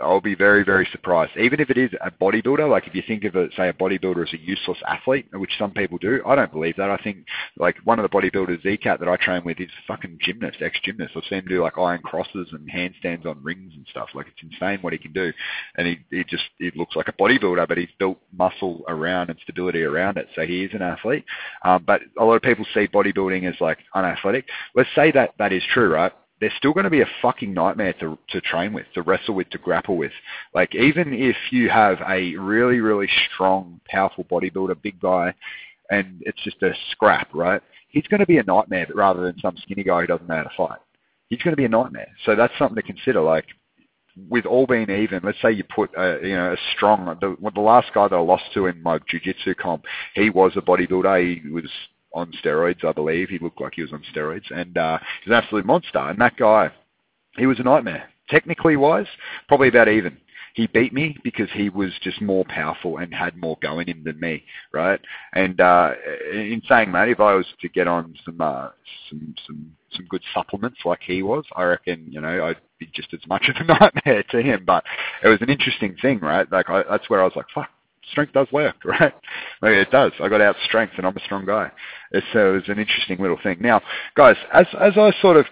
I'll 0.00 0.20
be 0.20 0.34
very, 0.34 0.64
very 0.64 0.88
surprised. 0.92 1.36
Even 1.36 1.60
if 1.60 1.70
it 1.70 1.78
is 1.78 1.90
a 2.00 2.10
bodybuilder, 2.10 2.70
like 2.70 2.86
if 2.86 2.94
you 2.94 3.02
think 3.06 3.24
of 3.24 3.34
it, 3.34 3.52
say 3.56 3.68
a 3.68 3.72
bodybuilder 3.72 4.26
as 4.26 4.32
a 4.32 4.38
useless 4.38 4.78
athlete, 4.86 5.26
which 5.32 5.50
some 5.58 5.72
people 5.72 5.98
do, 5.98 6.22
I 6.24 6.36
don't 6.36 6.52
believe 6.52 6.76
that. 6.76 6.90
I 6.90 6.96
think 6.98 7.24
like 7.56 7.76
one 7.84 7.98
of 7.98 8.08
the 8.08 8.16
bodybuilders, 8.16 8.64
Zcat, 8.64 9.00
that 9.00 9.08
I 9.08 9.16
train 9.16 9.42
with 9.44 9.58
is 9.58 9.68
a 9.68 9.86
fucking 9.92 10.18
gymnast, 10.22 10.58
ex-gymnast. 10.60 11.14
I've 11.16 11.24
seen 11.24 11.40
him 11.40 11.46
do 11.48 11.62
like 11.62 11.78
iron 11.78 12.00
crosses 12.02 12.48
and 12.52 12.70
handstands 12.70 13.26
on 13.26 13.42
rings 13.42 13.72
and 13.74 13.86
stuff. 13.90 14.08
Like 14.14 14.26
it's 14.28 14.52
insane 14.52 14.78
what 14.82 14.92
he 14.92 14.98
can 14.98 15.12
do. 15.12 15.32
And 15.76 15.86
he, 15.86 15.98
he 16.10 16.24
just, 16.24 16.44
he 16.58 16.70
looks 16.76 16.94
like 16.94 17.08
a 17.08 17.12
bodybuilder, 17.12 17.66
but 17.66 17.78
he's 17.78 17.88
built 17.98 18.18
muscle 18.32 18.84
around 18.88 19.30
and 19.30 19.38
stability 19.42 19.82
around 19.82 20.16
it. 20.16 20.28
So 20.36 20.42
he 20.42 20.64
is 20.64 20.74
an 20.74 20.82
athlete. 20.82 21.24
Um, 21.64 21.82
but 21.86 22.02
a 22.18 22.24
lot 22.24 22.34
of 22.34 22.42
people 22.42 22.64
see 22.72 22.86
bodybuilding 22.86 23.48
as 23.48 23.60
like 23.60 23.78
unathletic. 23.94 24.46
Let's 24.74 24.90
say 24.94 25.10
that 25.12 25.34
that 25.38 25.52
is 25.52 25.62
true, 25.72 25.92
right? 25.92 26.12
They're 26.40 26.52
still 26.56 26.72
going 26.72 26.84
to 26.84 26.90
be 26.90 27.00
a 27.00 27.08
fucking 27.20 27.52
nightmare 27.52 27.94
to, 27.94 28.18
to 28.30 28.40
train 28.40 28.72
with, 28.72 28.86
to 28.94 29.02
wrestle 29.02 29.34
with, 29.34 29.50
to 29.50 29.58
grapple 29.58 29.96
with. 29.96 30.12
Like 30.54 30.74
even 30.74 31.12
if 31.12 31.36
you 31.50 31.68
have 31.68 31.98
a 32.08 32.36
really, 32.36 32.80
really 32.80 33.08
strong, 33.32 33.80
powerful 33.88 34.24
bodybuilder, 34.24 34.80
big 34.82 35.00
guy, 35.00 35.34
and 35.90 36.22
it's 36.26 36.42
just 36.42 36.62
a 36.62 36.72
scrap, 36.90 37.28
right? 37.34 37.62
He's 37.88 38.06
going 38.06 38.20
to 38.20 38.26
be 38.26 38.38
a 38.38 38.42
nightmare 38.42 38.86
rather 38.94 39.22
than 39.22 39.38
some 39.40 39.56
skinny 39.62 39.82
guy 39.82 40.02
who 40.02 40.06
doesn't 40.06 40.28
know 40.28 40.36
how 40.36 40.42
to 40.42 40.50
fight. 40.56 40.78
He's 41.28 41.42
going 41.42 41.52
to 41.52 41.56
be 41.56 41.64
a 41.64 41.68
nightmare. 41.68 42.08
So 42.24 42.36
that's 42.36 42.52
something 42.58 42.76
to 42.76 42.82
consider. 42.82 43.20
Like 43.20 43.46
with 44.28 44.46
all 44.46 44.66
being 44.66 44.90
even, 44.90 45.20
let's 45.22 45.40
say 45.40 45.52
you 45.52 45.64
put 45.64 45.90
a, 45.96 46.18
you 46.22 46.34
know 46.34 46.52
a 46.52 46.56
strong 46.74 47.16
the, 47.20 47.36
the 47.54 47.60
last 47.60 47.88
guy 47.94 48.08
that 48.08 48.16
I 48.16 48.20
lost 48.20 48.44
to 48.54 48.66
in 48.66 48.82
my 48.82 48.98
jiu-jitsu 49.08 49.54
comp, 49.54 49.84
he 50.14 50.30
was 50.30 50.52
a 50.56 50.60
bodybuilder. 50.60 51.42
He 51.42 51.50
was 51.50 51.70
on 52.14 52.32
steroids, 52.42 52.84
I 52.84 52.92
believe. 52.92 53.28
He 53.28 53.38
looked 53.38 53.60
like 53.60 53.74
he 53.74 53.82
was 53.82 53.92
on 53.92 54.02
steroids, 54.14 54.50
and 54.50 54.76
uh, 54.76 54.98
he's 55.22 55.30
an 55.30 55.34
absolute 55.34 55.66
monster. 55.66 55.98
And 55.98 56.20
that 56.20 56.36
guy, 56.36 56.70
he 57.36 57.46
was 57.46 57.60
a 57.60 57.64
nightmare. 57.64 58.08
Technically 58.28 58.76
wise, 58.76 59.06
probably 59.46 59.68
about 59.68 59.88
even. 59.88 60.18
He 60.54 60.66
beat 60.66 60.92
me 60.92 61.16
because 61.22 61.48
he 61.52 61.68
was 61.68 61.92
just 62.02 62.20
more 62.20 62.44
powerful 62.46 62.96
and 62.98 63.14
had 63.14 63.36
more 63.36 63.56
going 63.62 63.88
in 63.88 64.02
than 64.02 64.18
me, 64.18 64.42
right? 64.72 65.00
And 65.34 65.60
uh, 65.60 65.92
in 66.32 66.60
saying 66.68 66.90
that, 66.92 67.08
if 67.08 67.20
I 67.20 67.34
was 67.34 67.46
to 67.60 67.68
get 67.68 67.86
on 67.86 68.14
some 68.24 68.40
uh, 68.40 68.70
some 69.08 69.34
some 69.46 69.72
some 69.92 70.06
good 70.06 70.22
supplements 70.34 70.78
like 70.84 71.00
he 71.00 71.22
was, 71.22 71.44
I 71.54 71.62
reckon 71.62 72.06
you 72.10 72.20
know 72.20 72.44
I'd 72.44 72.56
be 72.78 72.90
just 72.92 73.14
as 73.14 73.20
much 73.28 73.48
of 73.48 73.56
a 73.56 73.64
nightmare 73.80 74.24
to 74.30 74.42
him. 74.42 74.64
But 74.66 74.84
it 75.22 75.28
was 75.28 75.40
an 75.42 75.50
interesting 75.50 75.96
thing, 76.02 76.18
right? 76.20 76.50
Like 76.50 76.68
I, 76.68 76.82
that's 76.90 77.08
where 77.08 77.20
I 77.20 77.24
was 77.24 77.36
like, 77.36 77.46
fuck, 77.54 77.70
strength 78.10 78.32
does 78.32 78.48
work, 78.52 78.76
right? 78.84 79.14
Like 79.62 79.72
it 79.72 79.90
does. 79.90 80.12
I 80.20 80.28
got 80.28 80.40
out 80.40 80.56
strength 80.64 80.94
and 80.96 81.06
I'm 81.06 81.16
a 81.16 81.20
strong 81.20 81.46
guy. 81.46 81.70
It's, 82.12 82.26
uh, 82.34 82.54
it's 82.54 82.68
an 82.68 82.78
interesting 82.78 83.18
little 83.20 83.38
thing. 83.42 83.58
Now, 83.60 83.80
guys, 84.16 84.36
as, 84.52 84.66
as 84.80 84.92
I 84.96 85.12
sort 85.20 85.36
of 85.36 85.46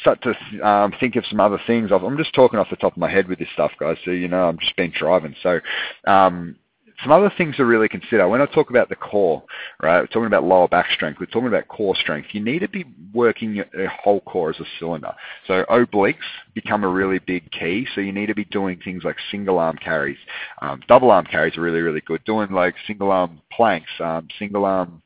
start 0.00 0.22
to 0.22 0.66
um, 0.66 0.92
think 1.00 1.16
of 1.16 1.24
some 1.26 1.40
other 1.40 1.60
things, 1.66 1.90
I'm 1.90 2.16
just 2.16 2.34
talking 2.34 2.58
off 2.58 2.68
the 2.70 2.76
top 2.76 2.92
of 2.92 2.98
my 2.98 3.10
head 3.10 3.28
with 3.28 3.38
this 3.38 3.48
stuff, 3.54 3.72
guys. 3.78 3.96
So, 4.04 4.10
you 4.10 4.28
know, 4.28 4.48
I'm 4.48 4.58
just 4.58 4.76
been 4.76 4.92
driving. 4.96 5.34
So, 5.42 5.60
um, 6.06 6.56
some 7.02 7.12
other 7.12 7.32
things 7.36 7.56
to 7.56 7.64
really 7.64 7.88
consider 7.88 8.28
when 8.28 8.40
I 8.40 8.46
talk 8.46 8.70
about 8.70 8.88
the 8.88 8.96
core, 8.96 9.42
right? 9.82 10.00
We're 10.00 10.06
talking 10.06 10.26
about 10.26 10.44
lower 10.44 10.68
back 10.68 10.90
strength. 10.92 11.20
We're 11.20 11.26
talking 11.26 11.48
about 11.48 11.68
core 11.68 11.94
strength. 11.96 12.28
You 12.32 12.42
need 12.42 12.60
to 12.60 12.68
be 12.68 12.84
working 13.12 13.54
your 13.54 13.66
whole 13.88 14.20
core 14.22 14.50
as 14.50 14.60
a 14.60 14.64
cylinder. 14.78 15.12
So 15.46 15.64
obliques 15.70 16.16
become 16.54 16.84
a 16.84 16.88
really 16.88 17.18
big 17.18 17.50
key. 17.50 17.86
So 17.94 18.00
you 18.00 18.12
need 18.12 18.26
to 18.26 18.34
be 18.34 18.44
doing 18.46 18.80
things 18.84 19.04
like 19.04 19.16
single 19.30 19.58
arm 19.58 19.76
carries. 19.76 20.18
Um, 20.62 20.80
double 20.88 21.10
arm 21.10 21.26
carries 21.26 21.56
are 21.56 21.62
really, 21.62 21.80
really 21.80 22.02
good. 22.02 22.24
Doing 22.24 22.50
like 22.50 22.74
single 22.86 23.10
arm 23.10 23.40
planks, 23.52 23.90
um, 24.00 24.28
single 24.38 24.64
arm 24.64 25.02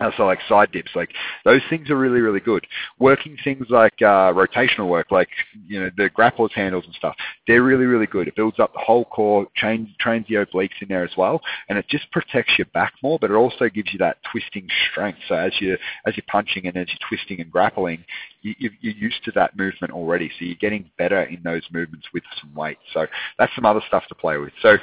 uh, 0.00 0.10
so 0.16 0.24
like 0.26 0.38
side 0.48 0.70
dips, 0.72 0.90
like 0.94 1.10
those 1.44 1.60
things 1.68 1.90
are 1.90 1.96
really, 1.96 2.20
really 2.20 2.40
good. 2.40 2.66
Working 2.98 3.36
things 3.42 3.66
like 3.68 3.94
uh, 4.00 4.32
rotational 4.32 4.88
work, 4.88 5.10
like 5.10 5.28
you 5.66 5.80
know 5.80 5.90
the 5.96 6.10
grapplers 6.10 6.52
handles 6.52 6.84
and 6.86 6.94
stuff, 6.94 7.16
they're 7.46 7.62
really, 7.62 7.84
really 7.84 8.06
good. 8.06 8.28
It 8.28 8.36
builds 8.36 8.60
up 8.60 8.72
the 8.72 8.80
whole 8.80 9.04
core, 9.06 9.46
trains 9.56 9.88
trains 9.98 10.26
the 10.28 10.36
obliques 10.36 10.80
in 10.80 10.88
there 10.88 11.04
as 11.04 11.16
well, 11.16 11.40
and 11.68 11.78
it 11.78 11.88
just 11.88 12.10
protects 12.12 12.52
your 12.58 12.66
back 12.66 12.92
more, 13.02 13.18
but 13.18 13.30
it 13.30 13.34
also 13.34 13.68
gives 13.68 13.92
you 13.92 13.98
that 13.98 14.18
twisting 14.30 14.68
strength. 14.90 15.18
So 15.28 15.34
as 15.34 15.52
you 15.60 15.76
as 16.06 16.16
you're 16.16 16.24
punching 16.28 16.66
and 16.66 16.76
as 16.76 16.86
you're 16.88 17.08
twisting 17.08 17.40
and 17.40 17.50
grappling, 17.50 18.04
you, 18.42 18.70
you're 18.80 18.94
used 18.94 19.24
to 19.24 19.32
that 19.32 19.56
movement 19.56 19.92
already, 19.92 20.30
so 20.38 20.44
you're 20.44 20.56
getting 20.56 20.90
better 20.98 21.22
in 21.24 21.42
those 21.42 21.62
movements 21.72 22.06
with 22.14 22.22
some 22.40 22.54
weight. 22.54 22.78
So 22.94 23.06
that's 23.38 23.54
some 23.54 23.66
other 23.66 23.82
stuff 23.88 24.04
to 24.08 24.14
play 24.14 24.38
with. 24.38 24.52
So. 24.62 24.76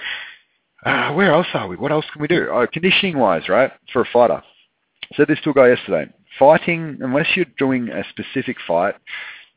Uh, 0.85 1.11
where 1.13 1.33
else 1.33 1.47
are 1.55 1.67
we? 1.67 1.75
What 1.75 1.91
else 1.91 2.05
can 2.13 2.21
we 2.21 2.27
do? 2.27 2.47
Oh, 2.51 2.67
conditioning 2.71 3.17
wise, 3.17 3.49
right? 3.49 3.71
For 3.91 4.03
a 4.03 4.05
fighter 4.13 4.43
said 5.15 5.27
this 5.27 5.39
to 5.41 5.51
a 5.51 5.53
guy 5.53 5.69
yesterday. 5.69 6.11
Fighting, 6.37 6.97
unless 7.01 7.27
you're 7.35 7.45
doing 7.57 7.89
a 7.89 8.03
specific 8.09 8.57
fight, 8.67 8.95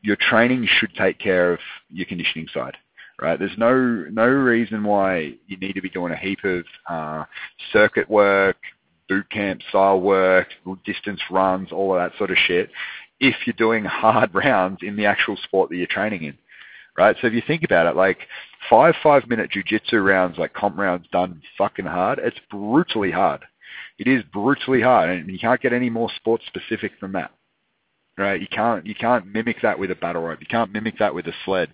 your 0.01 0.15
training 0.15 0.67
should 0.67 0.93
take 0.95 1.19
care 1.19 1.51
of 1.53 1.59
your 1.89 2.05
conditioning 2.05 2.47
side. 2.53 2.77
Right? 3.21 3.37
There's 3.37 3.57
no 3.57 3.73
no 3.73 4.27
reason 4.27 4.83
why 4.85 5.33
you 5.47 5.57
need 5.57 5.73
to 5.73 5.81
be 5.81 5.89
doing 5.89 6.13
a 6.13 6.17
heap 6.17 6.39
of 6.45 6.63
uh, 6.89 7.25
circuit 7.73 8.09
work, 8.09 8.55
boot 9.09 9.29
camp 9.29 9.61
style 9.67 9.99
work, 9.99 10.47
distance 10.85 11.19
runs, 11.29 11.73
all 11.73 11.93
of 11.93 11.99
that 11.99 12.17
sort 12.17 12.31
of 12.31 12.37
shit. 12.37 12.69
If 13.19 13.35
you're 13.45 13.55
doing 13.57 13.83
hard 13.85 14.33
rounds 14.33 14.79
in 14.83 14.95
the 14.95 15.05
actual 15.05 15.35
sport 15.35 15.69
that 15.69 15.75
you're 15.75 15.87
training 15.87 16.23
in, 16.23 16.37
right? 16.97 17.17
So 17.19 17.27
if 17.27 17.33
you 17.33 17.41
think 17.45 17.63
about 17.63 17.87
it, 17.87 17.97
like 17.97 18.19
five 18.69 18.95
five-minute 19.03 19.51
jujitsu 19.51 20.01
rounds, 20.05 20.37
like 20.37 20.53
comp 20.53 20.77
rounds 20.77 21.07
done 21.11 21.41
fucking 21.57 21.85
hard, 21.85 22.19
it's 22.19 22.39
brutally 22.49 23.11
hard. 23.11 23.41
It 23.99 24.07
is 24.07 24.23
brutally 24.31 24.81
hard, 24.81 25.09
and 25.09 25.29
you 25.29 25.37
can't 25.37 25.61
get 25.61 25.73
any 25.73 25.89
more 25.89 26.09
sports 26.15 26.45
specific 26.47 26.99
than 27.01 27.11
that, 27.11 27.31
right? 28.17 28.39
You 28.39 28.47
can't 28.47 28.85
you 28.85 28.95
can't 28.95 29.27
mimic 29.27 29.61
that 29.61 29.77
with 29.77 29.91
a 29.91 29.95
battle 29.95 30.21
rope. 30.21 30.39
You 30.39 30.47
can't 30.47 30.71
mimic 30.71 30.97
that 30.99 31.13
with 31.13 31.27
a 31.27 31.33
sled, 31.45 31.69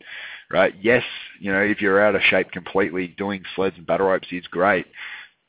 right? 0.50 0.74
Yes, 0.82 1.04
you 1.40 1.52
know 1.52 1.62
if 1.62 1.82
you're 1.82 2.04
out 2.04 2.16
of 2.16 2.22
shape 2.24 2.52
completely, 2.52 3.08
doing 3.10 3.44
sleds 3.56 3.78
and 3.78 3.86
battle 3.86 4.08
ropes 4.08 4.28
is 4.32 4.48
great, 4.48 4.88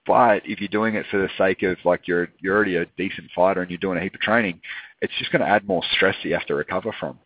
but 0.06 0.42
if 0.44 0.60
you're 0.60 0.68
doing 0.68 0.94
it 0.94 1.06
for 1.10 1.18
the 1.18 1.30
sake 1.38 1.62
of 1.62 1.78
like 1.84 2.06
you're 2.06 2.28
you're 2.40 2.54
already 2.54 2.76
a 2.76 2.86
decent 2.98 3.30
fighter 3.34 3.62
and 3.62 3.70
you're 3.70 3.78
doing 3.78 3.98
a 3.98 4.02
heap 4.02 4.14
of 4.14 4.20
training, 4.20 4.60
it's 5.00 5.16
just 5.18 5.32
going 5.32 5.42
to 5.42 5.48
add 5.48 5.66
more 5.66 5.82
stress 5.92 6.14
that 6.22 6.28
you 6.28 6.34
have 6.34 6.46
to 6.46 6.54
recover 6.54 6.94
from. 7.00 7.18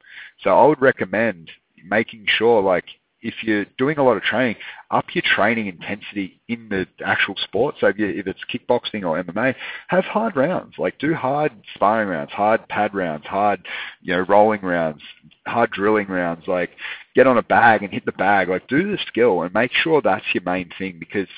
So 0.42 0.50
I 0.50 0.66
would 0.66 0.80
recommend 0.80 1.50
making 1.84 2.26
sure 2.28 2.62
like 2.62 2.86
if 3.22 3.42
you're 3.42 3.66
doing 3.76 3.98
a 3.98 4.02
lot 4.02 4.16
of 4.16 4.22
training, 4.22 4.56
up 4.90 5.06
your 5.14 5.22
training 5.22 5.66
intensity 5.66 6.40
in 6.48 6.68
the 6.68 6.86
actual 7.04 7.34
sport. 7.36 7.76
So 7.78 7.88
if, 7.88 7.98
you, 7.98 8.08
if 8.08 8.26
it's 8.26 8.40
kickboxing 8.52 9.04
or 9.04 9.22
MMA, 9.22 9.54
have 9.88 10.04
hard 10.04 10.36
rounds. 10.36 10.74
Like 10.78 10.98
do 10.98 11.14
hard 11.14 11.52
sparring 11.74 12.08
rounds, 12.08 12.32
hard 12.32 12.66
pad 12.68 12.94
rounds, 12.94 13.26
hard 13.26 13.60
you 14.00 14.14
know 14.14 14.22
rolling 14.22 14.62
rounds, 14.62 15.02
hard 15.46 15.70
drilling 15.70 16.08
rounds. 16.08 16.46
Like 16.46 16.70
get 17.14 17.26
on 17.26 17.38
a 17.38 17.42
bag 17.42 17.82
and 17.82 17.92
hit 17.92 18.06
the 18.06 18.12
bag. 18.12 18.48
Like 18.48 18.68
do 18.68 18.90
the 18.90 18.98
skill 19.06 19.42
and 19.42 19.52
make 19.52 19.72
sure 19.72 20.00
that's 20.00 20.24
your 20.32 20.44
main 20.44 20.70
thing 20.78 20.96
because 20.98 21.28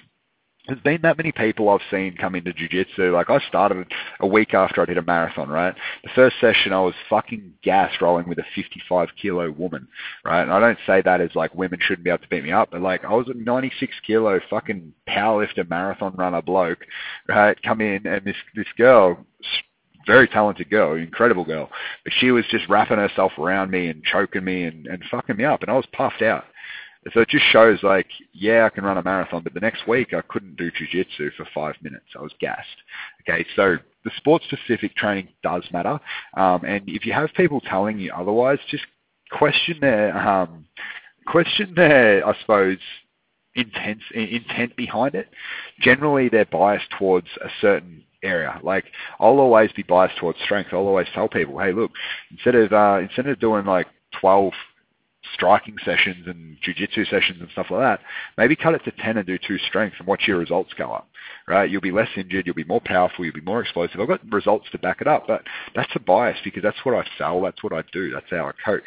there's 0.69 0.81
been 0.81 1.03
that 1.03 1.17
many 1.17 1.33
people 1.33 1.69
I've 1.69 1.81
seen 1.91 2.17
come 2.17 2.37
into 2.37 2.53
jiu-jitsu. 2.53 3.13
Like 3.13 3.31
I 3.31 3.41
started 3.49 3.93
a 4.21 4.27
week 4.27 4.55
after 4.55 4.81
I 4.81 4.85
did 4.85 4.97
a 4.97 5.03
marathon, 5.03 5.49
right? 5.49 5.75
The 6.05 6.11
first 6.15 6.37
session 6.41 6.73
I 6.73 6.81
was 6.81 6.95
fucking 7.11 7.55
gas 7.65 7.93
rolling 8.01 8.29
with 8.29 8.39
a 8.39 8.45
55 8.55 9.09
kilo 9.21 9.51
woman, 9.51 9.89
right? 10.25 10.43
And 10.43 10.53
I 10.53 10.61
don't 10.61 10.79
say 10.87 11.03
that 11.03 11.21
as 11.21 11.35
like 11.35 11.53
women 11.55 11.81
shouldn't 11.83 12.05
be 12.05 12.11
able 12.11 12.23
to 12.23 12.29
beat 12.29 12.45
me 12.45 12.53
up, 12.53 12.71
but 12.71 12.81
like 12.81 13.05
I 13.05 13.13
was 13.13 13.29
a 13.29 13.35
96 13.35 13.93
kilo 14.07 14.39
fucking 14.49 14.93
powerlifter 15.09 15.69
marathon 15.69 16.15
runner 16.17 16.43
bloke, 16.43 16.85
right? 17.29 17.61
Come 17.63 17.81
in 17.81 18.07
and 18.07 18.25
this, 18.25 18.37
this 18.55 18.67
girl, 18.77 19.19
very 20.07 20.29
talented 20.29 20.71
girl, 20.71 20.95
incredible 20.95 21.45
girl, 21.45 21.71
but 22.05 22.13
she 22.21 22.31
was 22.31 22.45
just 22.53 22.69
wrapping 22.69 22.99
herself 22.99 23.33
around 23.37 23.73
me 23.73 23.89
and 23.89 24.05
choking 24.05 24.45
me 24.45 24.63
and, 24.65 24.87
and 24.87 25.03
fucking 25.11 25.37
me 25.37 25.45
up 25.45 25.63
and 25.63 25.71
I 25.73 25.75
was 25.75 25.87
puffed 25.93 26.23
out. 26.23 26.45
So 27.13 27.21
it 27.21 27.29
just 27.29 27.45
shows 27.47 27.83
like, 27.83 28.07
yeah, 28.33 28.65
I 28.65 28.69
can 28.69 28.85
run 28.85 28.97
a 28.97 29.03
marathon, 29.03 29.43
but 29.43 29.55
the 29.55 29.61
next 29.61 29.89
week 29.89 30.15
I 30.15 30.21
couldn't 30.23 30.57
do 30.57 30.71
jujitsu 30.71 31.33
for 31.37 31.47
five 31.53 31.75
minutes. 31.83 32.07
I 32.17 32.23
was 32.23 32.33
gassed. 32.41 32.69
Okay, 33.23 33.45
so 33.57 33.77
the 34.05 34.11
sport-specific 34.17 34.95
training 34.95 35.29
does 35.43 35.65
matter, 35.73 35.99
um, 36.37 36.65
and 36.65 36.83
if 36.87 37.05
you 37.05 37.13
have 37.13 37.31
people 37.37 37.61
telling 37.61 37.99
you 37.99 38.13
otherwise, 38.13 38.59
just 38.71 38.85
question 39.33 39.79
their 39.81 40.17
um, 40.17 40.67
question 41.27 41.73
their, 41.75 42.27
I 42.27 42.39
suppose, 42.41 42.79
intent 43.55 43.99
intent 44.15 44.77
behind 44.77 45.15
it. 45.15 45.29
Generally, 45.81 46.29
they're 46.29 46.45
biased 46.47 46.91
towards 46.99 47.29
a 47.45 47.49
certain 47.61 48.05
area. 48.23 48.61
Like 48.63 48.85
I'll 49.19 49.41
always 49.41 49.73
be 49.73 49.83
biased 49.83 50.19
towards 50.19 50.39
strength. 50.45 50.71
I'll 50.73 50.87
always 50.87 51.09
tell 51.15 51.29
people, 51.29 51.59
hey, 51.59 51.73
look, 51.73 51.91
instead 52.31 52.55
of 52.55 52.73
uh, 52.73 53.01
instead 53.03 53.27
of 53.27 53.41
doing 53.41 53.65
like 53.65 53.89
12 54.21 54.53
striking 55.35 55.77
sessions 55.85 56.27
and 56.27 56.57
jiu-jitsu 56.63 57.05
sessions 57.05 57.41
and 57.41 57.49
stuff 57.51 57.69
like 57.71 57.81
that, 57.81 58.01
maybe 58.37 58.57
cut 58.57 58.75
it 58.75 58.85
to 58.85 58.91
10 58.91 59.17
and 59.17 59.27
do 59.27 59.39
two 59.39 59.59
strength 59.59 59.97
and 59.99 60.07
watch 60.07 60.23
your 60.27 60.39
results 60.39 60.73
go 60.77 60.93
up, 60.93 61.09
right? 61.47 61.71
You'll 61.71 61.81
be 61.81 61.93
less 61.93 62.09
injured, 62.17 62.47
you'll 62.47 62.55
be 62.55 62.65
more 62.65 62.81
powerful, 62.85 63.25
you'll 63.25 63.35
be 63.35 63.41
more 63.41 63.61
explosive. 63.61 64.01
I've 64.01 64.09
got 64.09 64.21
results 64.33 64.67
to 64.73 64.79
back 64.79 65.01
it 65.01 65.07
up, 65.07 65.27
but 65.27 65.43
that's 65.75 65.93
a 65.95 66.01
bias 66.01 66.39
because 66.45 66.63
that's 66.63 66.85
what 66.85 66.95
I 66.95 67.07
sell, 67.19 67.41
that's 67.41 67.63
what 67.63 67.73
I 67.73 67.83
do, 67.93 68.11
that's 68.11 68.27
how 68.31 68.47
I 68.47 68.53
coach, 68.65 68.83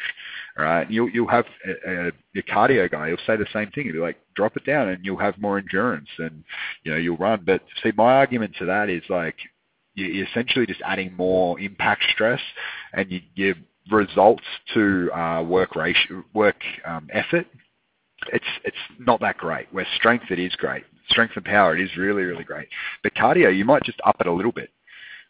right? 0.58 0.90
You'll, 0.90 1.08
you'll 1.08 1.28
have 1.28 1.46
a, 1.66 1.90
a, 1.90 2.12
your 2.32 2.44
cardio 2.44 2.90
guy, 2.90 3.08
he'll 3.08 3.18
say 3.26 3.36
the 3.36 3.46
same 3.52 3.70
thing. 3.70 3.84
He'll 3.84 3.94
be 3.94 3.98
like, 3.98 4.18
drop 4.34 4.56
it 4.56 4.66
down 4.66 4.88
and 4.88 5.04
you'll 5.04 5.16
have 5.16 5.38
more 5.38 5.58
endurance 5.58 6.08
and, 6.18 6.44
you 6.84 6.92
know, 6.92 6.98
you'll 6.98 7.16
run. 7.16 7.42
But 7.46 7.62
see, 7.82 7.92
my 7.96 8.14
argument 8.16 8.54
to 8.58 8.66
that 8.66 8.90
is 8.90 9.02
like, 9.08 9.36
you're 9.94 10.26
essentially 10.26 10.66
just 10.66 10.82
adding 10.84 11.14
more 11.16 11.58
impact 11.58 12.04
stress 12.12 12.40
and 12.92 13.10
you, 13.10 13.20
you're 13.34 13.54
results 13.90 14.44
to 14.74 15.10
uh, 15.12 15.42
work 15.42 15.76
ratio, 15.76 16.24
work 16.34 16.56
um, 16.84 17.08
effort, 17.12 17.46
it's 18.32 18.44
it's 18.64 18.76
not 18.98 19.20
that 19.20 19.36
great. 19.38 19.66
Where 19.72 19.86
strength 19.96 20.26
it 20.30 20.38
is 20.38 20.54
great, 20.56 20.84
strength 21.08 21.36
and 21.36 21.44
power 21.44 21.76
it 21.76 21.82
is 21.82 21.96
really 21.96 22.22
really 22.22 22.44
great. 22.44 22.68
But 23.02 23.14
cardio 23.14 23.56
you 23.56 23.64
might 23.64 23.84
just 23.84 24.00
up 24.04 24.16
it 24.20 24.26
a 24.26 24.32
little 24.32 24.52
bit, 24.52 24.70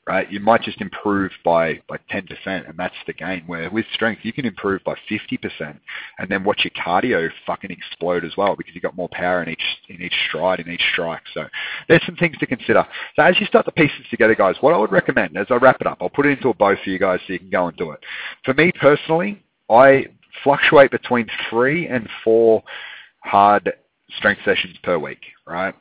right? 0.06 0.30
You 0.30 0.38
might 0.40 0.62
just 0.62 0.80
improve 0.80 1.32
by 1.44 1.80
by 1.88 1.98
10%, 2.12 2.28
and 2.46 2.78
that's 2.78 2.94
the 3.06 3.12
gain. 3.12 3.42
Where 3.46 3.70
with 3.70 3.86
strength 3.92 4.20
you 4.24 4.32
can 4.32 4.46
improve 4.46 4.82
by 4.84 4.94
50%, 5.10 5.78
and 6.18 6.28
then 6.28 6.44
watch 6.44 6.64
your 6.64 6.70
cardio 6.84 7.28
fucking 7.46 7.70
explode 7.70 8.24
as 8.24 8.36
well 8.36 8.54
because 8.56 8.74
you've 8.74 8.82
got 8.82 8.96
more 8.96 9.08
power 9.10 9.42
in 9.42 9.48
each 9.48 9.62
in 9.88 10.00
each 10.00 10.14
stride 10.28 10.60
in 10.60 10.70
each 10.70 10.84
strike. 10.92 11.22
So 11.34 11.46
there's 11.88 12.04
some 12.06 12.16
things 12.16 12.36
to 12.38 12.46
consider. 12.46 12.86
So 13.16 13.22
as 13.22 13.38
you 13.40 13.46
start 13.46 13.66
the 13.66 13.72
pieces 13.72 14.06
together, 14.10 14.34
guys, 14.34 14.56
what 14.60 14.74
I 14.74 14.78
would 14.78 14.92
recommend 14.92 15.36
as 15.36 15.46
I 15.50 15.56
wrap 15.56 15.80
it 15.80 15.86
up, 15.86 15.98
I'll 16.00 16.10
put 16.10 16.26
it 16.26 16.30
into 16.30 16.48
a 16.48 16.54
bow 16.54 16.76
for 16.82 16.90
you 16.90 16.98
guys 16.98 17.20
so 17.26 17.32
you 17.32 17.38
can 17.38 17.50
go 17.50 17.66
and 17.66 17.76
do 17.76 17.90
it. 17.90 18.00
For 18.44 18.54
me 18.54 18.72
personally, 18.80 19.42
I 19.68 20.06
fluctuate 20.44 20.90
between 20.90 21.26
three 21.50 21.88
and 21.88 22.08
four 22.22 22.62
hard 23.20 23.72
strength 24.16 24.42
sessions 24.44 24.76
per 24.82 24.98
week, 24.98 25.20
right? 25.46 25.74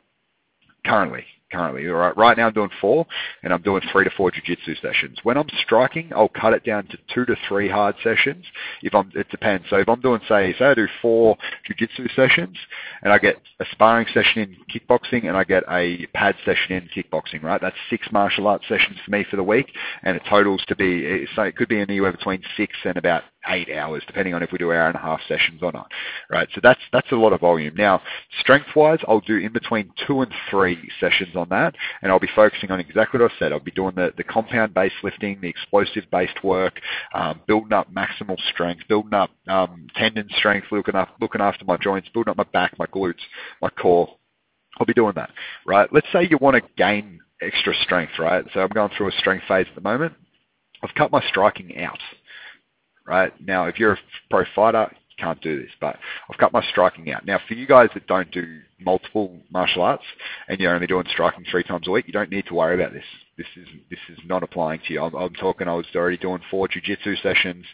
Currently, 0.84 1.24
currently. 1.50 1.86
Right, 1.86 2.16
right 2.16 2.36
now 2.36 2.48
I'm 2.48 2.52
doing 2.52 2.70
four, 2.80 3.06
and 3.42 3.52
I'm 3.52 3.62
doing 3.62 3.82
three 3.92 4.04
to 4.04 4.10
four 4.10 4.30
jiu-jitsu 4.30 4.76
sessions. 4.76 5.18
When 5.22 5.36
I'm 5.36 5.48
striking, 5.62 6.12
I'll 6.14 6.28
cut 6.28 6.52
it 6.52 6.64
down 6.64 6.86
to 6.88 6.98
two 7.12 7.24
to 7.26 7.36
three 7.48 7.68
hard 7.68 7.94
sessions. 8.02 8.44
If 8.82 8.94
I'm, 8.94 9.10
it 9.14 9.28
depends. 9.30 9.66
So 9.70 9.76
if 9.76 9.88
I'm 9.88 10.00
doing, 10.00 10.20
say, 10.28 10.54
say 10.58 10.64
I 10.64 10.74
do 10.74 10.86
four 11.00 11.36
jiu-jitsu 11.66 12.08
sessions, 12.14 12.56
and 13.02 13.12
I 13.12 13.18
get 13.18 13.36
a 13.60 13.64
sparring 13.72 14.06
session 14.12 14.42
in 14.42 14.56
kickboxing, 14.72 15.28
and 15.28 15.36
I 15.36 15.44
get 15.44 15.64
a 15.70 16.06
pad 16.14 16.36
session 16.44 16.72
in 16.72 16.88
kickboxing, 16.94 17.42
right? 17.42 17.60
That's 17.60 17.76
six 17.90 18.06
martial 18.12 18.46
arts 18.46 18.64
sessions 18.68 18.98
for 19.04 19.10
me 19.10 19.24
for 19.30 19.36
the 19.36 19.42
week, 19.42 19.72
and 20.02 20.16
it 20.16 20.22
totals 20.28 20.64
to 20.68 20.76
be, 20.76 21.26
so 21.34 21.42
it 21.42 21.56
could 21.56 21.68
be 21.68 21.80
anywhere 21.80 22.12
between 22.12 22.42
six 22.56 22.74
and 22.84 22.96
about 22.96 23.22
eight 23.48 23.70
hours, 23.70 24.02
depending 24.06 24.34
on 24.34 24.42
if 24.42 24.52
we 24.52 24.58
do 24.58 24.72
hour 24.72 24.88
and 24.88 24.96
a 24.96 25.00
half 25.00 25.20
sessions 25.28 25.60
or 25.62 25.72
not. 25.72 25.90
Right, 26.30 26.48
so 26.54 26.60
that's 26.62 26.80
that's 26.92 27.10
a 27.12 27.16
lot 27.16 27.32
of 27.32 27.40
volume. 27.40 27.74
Now, 27.76 28.02
strength-wise, 28.40 29.00
I'll 29.08 29.20
do 29.20 29.36
in 29.36 29.52
between 29.52 29.90
two 30.06 30.22
and 30.22 30.32
three 30.50 30.78
sessions 31.00 31.36
on 31.36 31.48
that, 31.50 31.74
and 32.02 32.10
I'll 32.10 32.20
be 32.20 32.28
focusing 32.34 32.70
on 32.70 32.80
exactly 32.80 33.20
what 33.20 33.30
I 33.30 33.38
said. 33.38 33.52
I'll 33.52 33.60
be 33.60 33.70
doing 33.70 33.94
the, 33.94 34.12
the 34.16 34.24
compound-based 34.24 34.96
lifting, 35.02 35.40
the 35.40 35.48
explosive-based 35.48 36.42
work, 36.44 36.80
um, 37.14 37.40
building 37.46 37.72
up 37.72 37.92
maximal 37.92 38.38
strength, 38.52 38.82
building 38.88 39.14
up 39.14 39.30
um, 39.48 39.86
tendon 39.96 40.28
strength, 40.36 40.68
looking 40.70 40.94
up 40.94 41.10
looking 41.20 41.40
after 41.40 41.64
my 41.64 41.76
joints, 41.76 42.08
building 42.12 42.30
up 42.30 42.36
my 42.36 42.46
back, 42.52 42.78
my 42.78 42.86
glutes, 42.86 43.14
my 43.62 43.70
core. 43.70 44.08
I'll 44.78 44.86
be 44.86 44.94
doing 44.94 45.14
that, 45.16 45.30
right? 45.66 45.90
Let's 45.92 46.06
say 46.12 46.26
you 46.28 46.38
want 46.38 46.56
to 46.56 46.62
gain 46.76 47.20
extra 47.40 47.74
strength, 47.82 48.12
right? 48.18 48.44
So 48.52 48.60
I'm 48.60 48.68
going 48.68 48.90
through 48.96 49.08
a 49.08 49.12
strength 49.12 49.44
phase 49.48 49.66
at 49.68 49.74
the 49.74 49.80
moment. 49.80 50.12
I've 50.82 50.94
cut 50.94 51.10
my 51.10 51.22
striking 51.28 51.78
out 51.78 51.98
right? 53.06 53.32
Now, 53.44 53.66
if 53.66 53.78
you're 53.78 53.92
a 53.92 53.98
pro 54.30 54.44
fighter, 54.54 54.88
you 54.92 55.24
can't 55.24 55.40
do 55.40 55.60
this, 55.60 55.70
but 55.80 55.96
I've 56.30 56.38
cut 56.38 56.52
my 56.52 56.62
striking 56.70 57.10
out. 57.12 57.24
Now, 57.24 57.40
for 57.46 57.54
you 57.54 57.66
guys 57.66 57.88
that 57.94 58.06
don't 58.06 58.30
do 58.30 58.60
multiple 58.78 59.38
martial 59.50 59.82
arts 59.82 60.04
and 60.48 60.60
you're 60.60 60.74
only 60.74 60.86
doing 60.86 61.06
striking 61.10 61.44
three 61.50 61.62
times 61.62 61.88
a 61.88 61.90
week, 61.90 62.06
you 62.06 62.12
don't 62.12 62.30
need 62.30 62.46
to 62.46 62.54
worry 62.54 62.74
about 62.74 62.92
this. 62.92 63.04
This 63.38 63.46
is 63.56 63.68
this 63.90 63.98
is 64.10 64.18
not 64.26 64.42
applying 64.42 64.80
to 64.86 64.92
you. 64.92 65.02
I'm, 65.02 65.14
I'm 65.14 65.34
talking. 65.34 65.68
I 65.68 65.74
was 65.74 65.86
already 65.94 66.16
doing 66.16 66.40
four 66.50 66.68
jujitsu 66.68 67.22
sessions, 67.22 67.64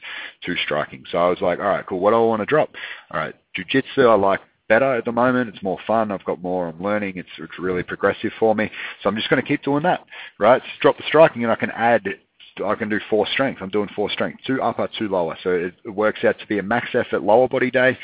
two 0.44 0.56
striking. 0.64 1.04
So 1.10 1.18
I 1.18 1.28
was 1.28 1.40
like, 1.40 1.58
all 1.58 1.66
right, 1.66 1.86
cool. 1.86 2.00
What 2.00 2.10
do 2.10 2.16
I 2.16 2.20
want 2.20 2.40
to 2.40 2.46
drop? 2.46 2.70
All 3.10 3.20
right, 3.20 3.34
jujitsu. 3.56 4.08
I 4.08 4.14
like 4.14 4.40
better 4.68 4.96
at 4.96 5.04
the 5.04 5.12
moment. 5.12 5.50
It's 5.54 5.62
more 5.62 5.78
fun. 5.86 6.10
I've 6.10 6.24
got 6.24 6.40
more 6.40 6.68
I'm 6.68 6.82
learning. 6.82 7.14
It's, 7.16 7.28
it's 7.38 7.58
really 7.58 7.82
progressive 7.82 8.32
for 8.38 8.54
me. 8.54 8.70
So 9.02 9.08
I'm 9.08 9.16
just 9.16 9.28
going 9.28 9.42
to 9.42 9.46
keep 9.46 9.62
doing 9.62 9.82
that, 9.82 10.04
right? 10.38 10.62
Just 10.62 10.80
drop 10.80 10.96
the 10.96 11.02
striking 11.06 11.42
and 11.42 11.52
I 11.52 11.56
can 11.56 11.70
add 11.72 12.06
I 12.64 12.74
can 12.74 12.88
do 12.88 13.00
four 13.08 13.26
strength. 13.26 13.60
I'm 13.62 13.70
doing 13.70 13.88
four 13.94 14.10
strength, 14.10 14.40
two 14.46 14.60
upper, 14.62 14.88
two 14.98 15.08
lower. 15.08 15.36
So 15.42 15.50
it, 15.50 15.74
it 15.84 15.90
works 15.90 16.24
out 16.24 16.38
to 16.38 16.46
be 16.46 16.58
a 16.58 16.62
max 16.62 16.88
effort 16.94 17.22
lower 17.22 17.48
body 17.48 17.70
day. 17.70 17.96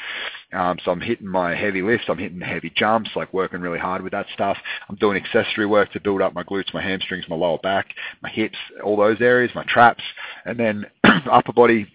Um, 0.52 0.78
so 0.84 0.90
I'm 0.90 1.00
hitting 1.00 1.26
my 1.26 1.54
heavy 1.54 1.82
lifts. 1.82 2.06
I'm 2.08 2.18
hitting 2.18 2.40
heavy 2.40 2.72
jumps, 2.74 3.10
like 3.14 3.32
working 3.34 3.60
really 3.60 3.78
hard 3.78 4.02
with 4.02 4.12
that 4.12 4.26
stuff. 4.32 4.56
I'm 4.88 4.96
doing 4.96 5.22
accessory 5.22 5.66
work 5.66 5.92
to 5.92 6.00
build 6.00 6.22
up 6.22 6.34
my 6.34 6.42
glutes, 6.42 6.72
my 6.72 6.82
hamstrings, 6.82 7.26
my 7.28 7.36
lower 7.36 7.58
back, 7.58 7.88
my 8.22 8.30
hips, 8.30 8.56
all 8.82 8.96
those 8.96 9.20
areas, 9.20 9.50
my 9.54 9.64
traps, 9.64 10.02
and 10.44 10.58
then 10.58 10.86
upper 11.30 11.52
body. 11.52 11.86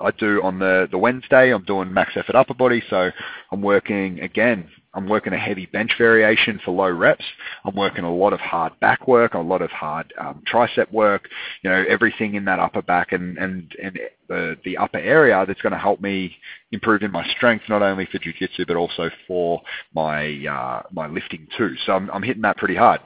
I 0.00 0.10
do 0.12 0.40
on 0.42 0.58
the, 0.58 0.86
the 0.90 0.98
Wednesday, 0.98 1.52
I'm 1.52 1.64
doing 1.64 1.92
max 1.92 2.12
effort 2.16 2.36
upper 2.36 2.54
body, 2.54 2.82
so 2.88 3.10
I'm 3.50 3.62
working 3.62 4.20
again 4.20 4.68
I'm 4.98 5.08
working 5.08 5.32
a 5.32 5.38
heavy 5.38 5.66
bench 5.66 5.92
variation 5.96 6.60
for 6.64 6.72
low 6.72 6.90
reps. 6.90 7.24
I'm 7.64 7.76
working 7.76 8.04
a 8.04 8.12
lot 8.12 8.32
of 8.32 8.40
hard 8.40 8.78
back 8.80 9.06
work, 9.06 9.34
a 9.34 9.38
lot 9.38 9.62
of 9.62 9.70
hard 9.70 10.12
um, 10.18 10.42
tricep 10.52 10.90
work, 10.92 11.28
you 11.62 11.70
know, 11.70 11.84
everything 11.88 12.34
in 12.34 12.44
that 12.46 12.58
upper 12.58 12.82
back 12.82 13.12
and, 13.12 13.38
and, 13.38 13.72
and 13.80 13.98
the, 14.28 14.58
the 14.64 14.76
upper 14.76 14.98
area 14.98 15.44
that's 15.46 15.62
going 15.62 15.72
to 15.72 15.78
help 15.78 16.00
me 16.00 16.36
improve 16.72 17.02
in 17.02 17.12
my 17.12 17.24
strength, 17.28 17.64
not 17.68 17.80
only 17.80 18.06
for 18.06 18.18
jiu-jitsu, 18.18 18.66
but 18.66 18.76
also 18.76 19.08
for 19.28 19.62
my, 19.94 20.44
uh, 20.46 20.82
my 20.90 21.06
lifting 21.06 21.46
too. 21.56 21.74
So 21.86 21.92
I'm, 21.92 22.10
I'm 22.10 22.24
hitting 22.24 22.42
that 22.42 22.56
pretty 22.56 22.76
hard. 22.76 23.00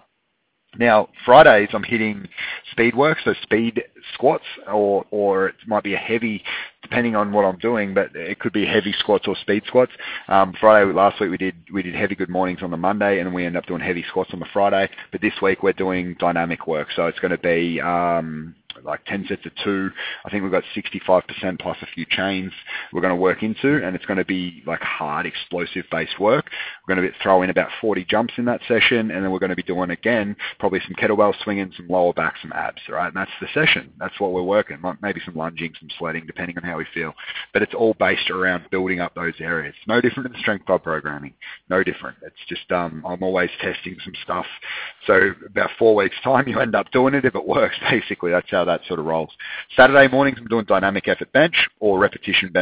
Now, 0.78 1.08
Fridays 1.26 1.68
I'm 1.74 1.82
hitting 1.82 2.26
speed 2.70 2.94
work, 2.94 3.18
so 3.24 3.34
speed 3.42 3.82
squats, 4.14 4.44
or 4.66 5.04
or 5.10 5.48
it 5.48 5.54
might 5.66 5.84
be 5.84 5.92
a 5.92 5.98
heavy, 5.98 6.42
depending 6.82 7.14
on 7.14 7.30
what 7.30 7.44
I'm 7.44 7.58
doing, 7.58 7.92
but 7.92 8.16
it 8.16 8.38
could 8.38 8.54
be 8.54 8.64
heavy 8.64 8.94
squats 8.98 9.28
or 9.28 9.36
speed 9.36 9.64
squats. 9.66 9.92
Um, 10.28 10.54
Friday 10.58 10.90
last 10.90 11.20
week 11.20 11.30
we 11.30 11.36
did 11.36 11.56
we 11.72 11.82
did 11.82 11.94
heavy 11.94 12.14
good 12.14 12.30
mornings 12.30 12.62
on 12.62 12.70
the 12.70 12.78
Monday, 12.78 13.20
and 13.20 13.34
we 13.34 13.44
end 13.44 13.56
up 13.56 13.66
doing 13.66 13.82
heavy 13.82 14.02
squats 14.08 14.30
on 14.32 14.40
the 14.40 14.46
Friday. 14.50 14.88
But 15.10 15.20
this 15.20 15.34
week 15.42 15.62
we're 15.62 15.74
doing 15.74 16.16
dynamic 16.18 16.66
work, 16.66 16.88
so 16.96 17.06
it's 17.06 17.18
going 17.18 17.32
to 17.32 17.38
be 17.38 17.78
um, 17.80 18.54
like 18.84 19.04
10 19.06 19.26
sets 19.28 19.46
of 19.46 19.52
two. 19.64 19.90
I 20.24 20.30
think 20.30 20.42
we've 20.42 20.52
got 20.52 20.64
65% 20.74 21.60
plus 21.60 21.76
a 21.82 21.86
few 21.94 22.06
chains 22.08 22.52
we're 22.92 23.00
going 23.00 23.14
to 23.14 23.20
work 23.20 23.42
into, 23.42 23.84
and 23.84 23.94
it's 23.96 24.04
going 24.06 24.18
to 24.18 24.24
be 24.24 24.62
like 24.66 24.80
hard, 24.80 25.26
explosive 25.26 25.84
based 25.90 26.18
work. 26.20 26.50
We're 26.86 26.94
going 26.94 27.06
to 27.06 27.14
throw 27.22 27.42
in 27.42 27.50
about 27.50 27.70
40 27.80 28.04
jumps 28.04 28.34
in 28.36 28.44
that 28.46 28.60
session, 28.68 29.10
and 29.10 29.24
then 29.24 29.30
we're 29.30 29.38
going 29.38 29.50
to 29.50 29.56
be 29.56 29.62
doing 29.62 29.90
again 29.90 30.36
probably 30.58 30.80
some 30.80 30.94
kettlebell 30.94 31.34
swinging, 31.42 31.72
some 31.76 31.88
lower 31.88 32.12
back, 32.12 32.34
some 32.40 32.52
abs, 32.52 32.80
right? 32.88 33.08
And 33.08 33.16
that's 33.16 33.30
the 33.40 33.48
session. 33.54 33.92
That's 33.98 34.18
what 34.20 34.32
we're 34.32 34.42
working. 34.42 34.78
Maybe 35.00 35.20
some 35.24 35.34
lunging, 35.34 35.72
some 35.78 35.88
sledding, 35.98 36.26
depending 36.26 36.56
on 36.58 36.64
how 36.64 36.78
we 36.78 36.86
feel. 36.92 37.14
But 37.52 37.62
it's 37.62 37.74
all 37.74 37.94
based 37.98 38.30
around 38.30 38.70
building 38.70 39.00
up 39.00 39.14
those 39.14 39.34
areas. 39.40 39.74
No 39.86 40.00
different 40.00 40.30
than 40.30 40.40
strength 40.40 40.66
club 40.66 40.82
programming. 40.82 41.34
No 41.68 41.82
different. 41.82 42.16
It's 42.22 42.36
just 42.48 42.70
um, 42.72 43.02
I'm 43.06 43.22
always 43.22 43.50
testing 43.60 43.96
some 44.04 44.14
stuff. 44.22 44.46
So 45.06 45.32
about 45.46 45.70
four 45.78 45.94
weeks 45.94 46.16
time, 46.22 46.48
you 46.52 46.60
end 46.60 46.74
up 46.74 46.90
doing 46.92 47.14
it 47.14 47.24
if 47.24 47.34
it 47.34 47.46
works. 47.46 47.76
Basically, 47.90 48.30
that's 48.30 48.50
how 48.50 48.61
that 48.64 48.80
sort 48.86 49.00
of 49.00 49.06
rolls. 49.06 49.30
Saturday 49.76 50.08
mornings, 50.08 50.38
I'm 50.40 50.46
doing 50.46 50.64
dynamic 50.64 51.08
effort 51.08 51.32
bench 51.32 51.68
or 51.80 51.98
repetition 51.98 52.52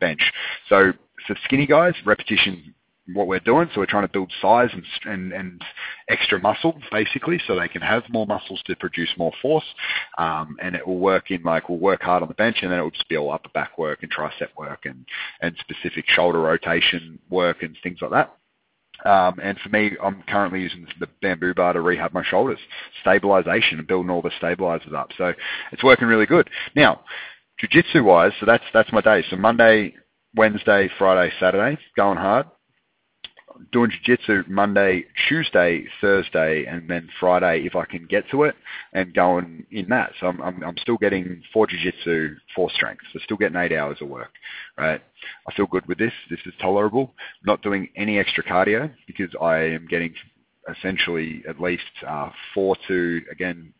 bench. 0.00 0.32
So 0.68 0.92
for 1.26 1.36
skinny 1.44 1.66
guys, 1.66 1.94
repetition 2.04 2.74
what 3.14 3.26
we're 3.26 3.40
doing. 3.40 3.68
So 3.72 3.80
we're 3.80 3.86
trying 3.86 4.06
to 4.06 4.12
build 4.12 4.32
size 4.40 4.70
and, 4.72 4.84
and, 5.04 5.32
and 5.32 5.64
extra 6.08 6.38
muscle, 6.40 6.78
basically, 6.90 7.40
so 7.46 7.58
they 7.58 7.68
can 7.68 7.82
have 7.82 8.02
more 8.08 8.26
muscles 8.26 8.62
to 8.66 8.76
produce 8.76 9.10
more 9.16 9.32
force. 9.42 9.64
Um, 10.18 10.56
and 10.62 10.74
it 10.74 10.86
will 10.86 10.98
work 10.98 11.30
in 11.30 11.42
like, 11.42 11.68
we'll 11.68 11.78
work 11.78 12.02
hard 12.02 12.22
on 12.22 12.28
the 12.28 12.34
bench 12.34 12.58
and 12.62 12.70
then 12.70 12.78
it 12.78 12.82
will 12.82 12.90
just 12.90 13.08
be 13.08 13.16
all 13.16 13.32
upper 13.32 13.50
back 13.50 13.78
work 13.78 14.02
and 14.02 14.12
tricep 14.12 14.48
work 14.56 14.84
and, 14.84 15.04
and 15.40 15.56
specific 15.60 16.04
shoulder 16.08 16.40
rotation 16.40 17.18
work 17.30 17.62
and 17.62 17.76
things 17.82 17.98
like 18.00 18.10
that. 18.10 18.36
Um, 19.04 19.38
and 19.42 19.58
for 19.60 19.68
me, 19.70 19.92
I'm 20.02 20.22
currently 20.28 20.60
using 20.60 20.86
the 20.98 21.08
bamboo 21.22 21.54
bar 21.54 21.72
to 21.72 21.80
rehab 21.80 22.12
my 22.12 22.24
shoulders, 22.24 22.58
stabilization 23.00 23.78
and 23.78 23.86
building 23.86 24.10
all 24.10 24.22
the 24.22 24.30
stabilizers 24.38 24.92
up. 24.92 25.10
So 25.16 25.32
it's 25.72 25.84
working 25.84 26.08
really 26.08 26.26
good. 26.26 26.48
Now, 26.76 27.00
jiu-jitsu 27.58 28.04
wise, 28.04 28.32
so 28.40 28.46
that's, 28.46 28.64
that's 28.72 28.92
my 28.92 29.00
day. 29.00 29.24
So 29.30 29.36
Monday, 29.36 29.94
Wednesday, 30.34 30.90
Friday, 30.98 31.32
Saturday, 31.40 31.78
going 31.96 32.18
hard 32.18 32.46
doing 33.72 33.90
jiu-jitsu 33.90 34.44
Monday, 34.48 35.04
Tuesday, 35.28 35.84
Thursday, 36.00 36.64
and 36.64 36.88
then 36.88 37.08
Friday 37.18 37.62
if 37.64 37.76
I 37.76 37.84
can 37.84 38.06
get 38.06 38.24
to 38.30 38.44
it, 38.44 38.54
and 38.92 39.14
going 39.14 39.66
in 39.70 39.88
that. 39.88 40.12
So 40.20 40.26
I'm, 40.26 40.40
I'm, 40.40 40.62
I'm 40.62 40.76
still 40.78 40.96
getting 40.96 41.42
four 41.52 41.66
jiu-jitsu, 41.66 42.36
four 42.54 42.70
strength. 42.70 43.02
So 43.12 43.20
still 43.24 43.36
getting 43.36 43.56
eight 43.56 43.72
hours 43.72 43.98
of 44.00 44.08
work, 44.08 44.32
right? 44.76 45.00
I 45.48 45.54
feel 45.54 45.66
good 45.66 45.86
with 45.86 45.98
this. 45.98 46.12
This 46.28 46.40
is 46.46 46.54
tolerable. 46.60 47.14
Not 47.44 47.62
doing 47.62 47.88
any 47.96 48.18
extra 48.18 48.44
cardio 48.44 48.90
because 49.06 49.30
I 49.40 49.58
am 49.58 49.86
getting 49.88 50.14
essentially 50.68 51.42
at 51.48 51.60
least 51.60 51.82
uh, 52.06 52.30
four 52.54 52.76
to, 52.88 53.22
again, 53.32 53.72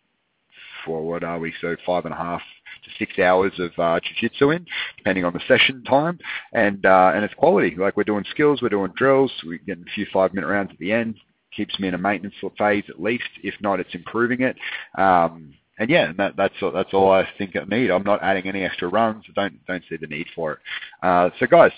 for 0.85 1.07
what 1.07 1.25
are 1.25 1.39
we? 1.39 1.53
So 1.61 1.77
five 1.87 2.05
and 2.05 2.15
a 2.15 2.17
half 2.17 2.43
to 2.85 2.91
six 2.99 3.19
hours 3.19 3.53
of 3.59 3.71
uh, 3.79 4.01
jiu-jitsu 4.01 4.51
in, 4.51 4.67
depending 4.97 5.25
on 5.25 5.33
the 5.33 5.41
session 5.47 5.83
time, 5.85 6.19
and 6.53 6.85
uh, 6.87 7.13
and 7.15 7.25
it's 7.25 7.35
quality. 7.35 7.75
Like 7.77 7.97
we're 7.97 8.05
doing 8.05 8.25
skills, 8.31 8.63
we're 8.63 8.69
doing 8.69 8.93
drills, 8.97 9.33
we're 9.45 9.59
getting 9.59 9.85
a 9.85 9.95
few 9.95 10.07
five-minute 10.13 10.47
rounds 10.47 10.71
at 10.73 10.79
the 10.79 10.93
end. 10.93 11.17
Keeps 11.57 11.79
me 11.81 11.89
in 11.89 11.95
a 11.95 11.99
maintenance 11.99 12.35
phase 12.57 12.85
at 12.89 13.03
least. 13.03 13.29
If 13.43 13.55
not, 13.61 13.81
it's 13.81 13.95
improving 13.95 14.43
it. 14.43 14.57
Um, 14.97 15.53
and 15.79 15.91
yeah, 15.91 16.13
that, 16.19 16.37
that's 16.37 16.55
all, 16.63 16.73
that's 16.73 16.93
all 16.93 17.11
I 17.11 17.27
think 17.39 17.57
I 17.57 17.65
need. 17.65 17.91
I'm 17.91 18.05
not 18.05 18.23
adding 18.23 18.47
any 18.47 18.63
extra 18.63 18.89
runs. 18.89 19.25
I 19.29 19.33
don't 19.35 19.67
don't 19.67 19.83
see 19.89 19.97
the 19.97 20.07
need 20.07 20.27
for 20.35 20.53
it. 20.53 20.59
Uh, 21.03 21.31
so 21.39 21.47
guys, 21.47 21.73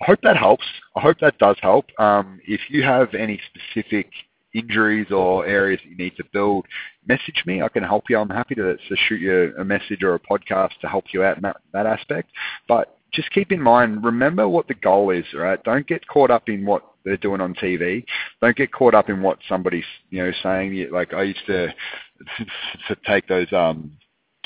I 0.00 0.04
hope 0.04 0.20
that 0.22 0.36
helps. 0.36 0.64
I 0.94 1.00
hope 1.00 1.18
that 1.20 1.38
does 1.38 1.56
help. 1.60 1.86
Um, 1.98 2.38
if 2.46 2.60
you 2.68 2.82
have 2.82 3.14
any 3.14 3.40
specific 3.50 4.10
injuries 4.56 5.08
or 5.10 5.46
areas 5.46 5.80
that 5.82 5.90
you 5.90 5.96
need 5.96 6.16
to 6.16 6.24
build, 6.32 6.66
message 7.06 7.42
me. 7.46 7.62
I 7.62 7.68
can 7.68 7.82
help 7.82 8.04
you. 8.08 8.18
I'm 8.18 8.28
happy 8.28 8.54
to, 8.54 8.76
to 8.76 8.96
shoot 9.08 9.20
you 9.20 9.54
a 9.58 9.64
message 9.64 10.02
or 10.02 10.14
a 10.14 10.20
podcast 10.20 10.78
to 10.80 10.88
help 10.88 11.04
you 11.12 11.22
out 11.24 11.36
in 11.36 11.42
that, 11.42 11.56
that 11.72 11.86
aspect. 11.86 12.30
But 12.68 12.96
just 13.12 13.30
keep 13.30 13.52
in 13.52 13.60
mind, 13.60 14.04
remember 14.04 14.48
what 14.48 14.68
the 14.68 14.74
goal 14.74 15.10
is, 15.10 15.24
right? 15.34 15.62
Don't 15.64 15.86
get 15.86 16.06
caught 16.06 16.30
up 16.30 16.48
in 16.48 16.66
what 16.66 16.82
they're 17.04 17.16
doing 17.16 17.40
on 17.40 17.54
TV. 17.54 18.04
Don't 18.42 18.56
get 18.56 18.72
caught 18.72 18.94
up 18.94 19.08
in 19.08 19.22
what 19.22 19.38
somebody's, 19.48 19.84
you 20.10 20.22
know, 20.22 20.32
saying. 20.42 20.88
Like 20.92 21.14
I 21.14 21.22
used 21.22 21.46
to, 21.46 21.68
to 21.68 22.96
take 23.06 23.26
those 23.28 23.52
um 23.52 23.92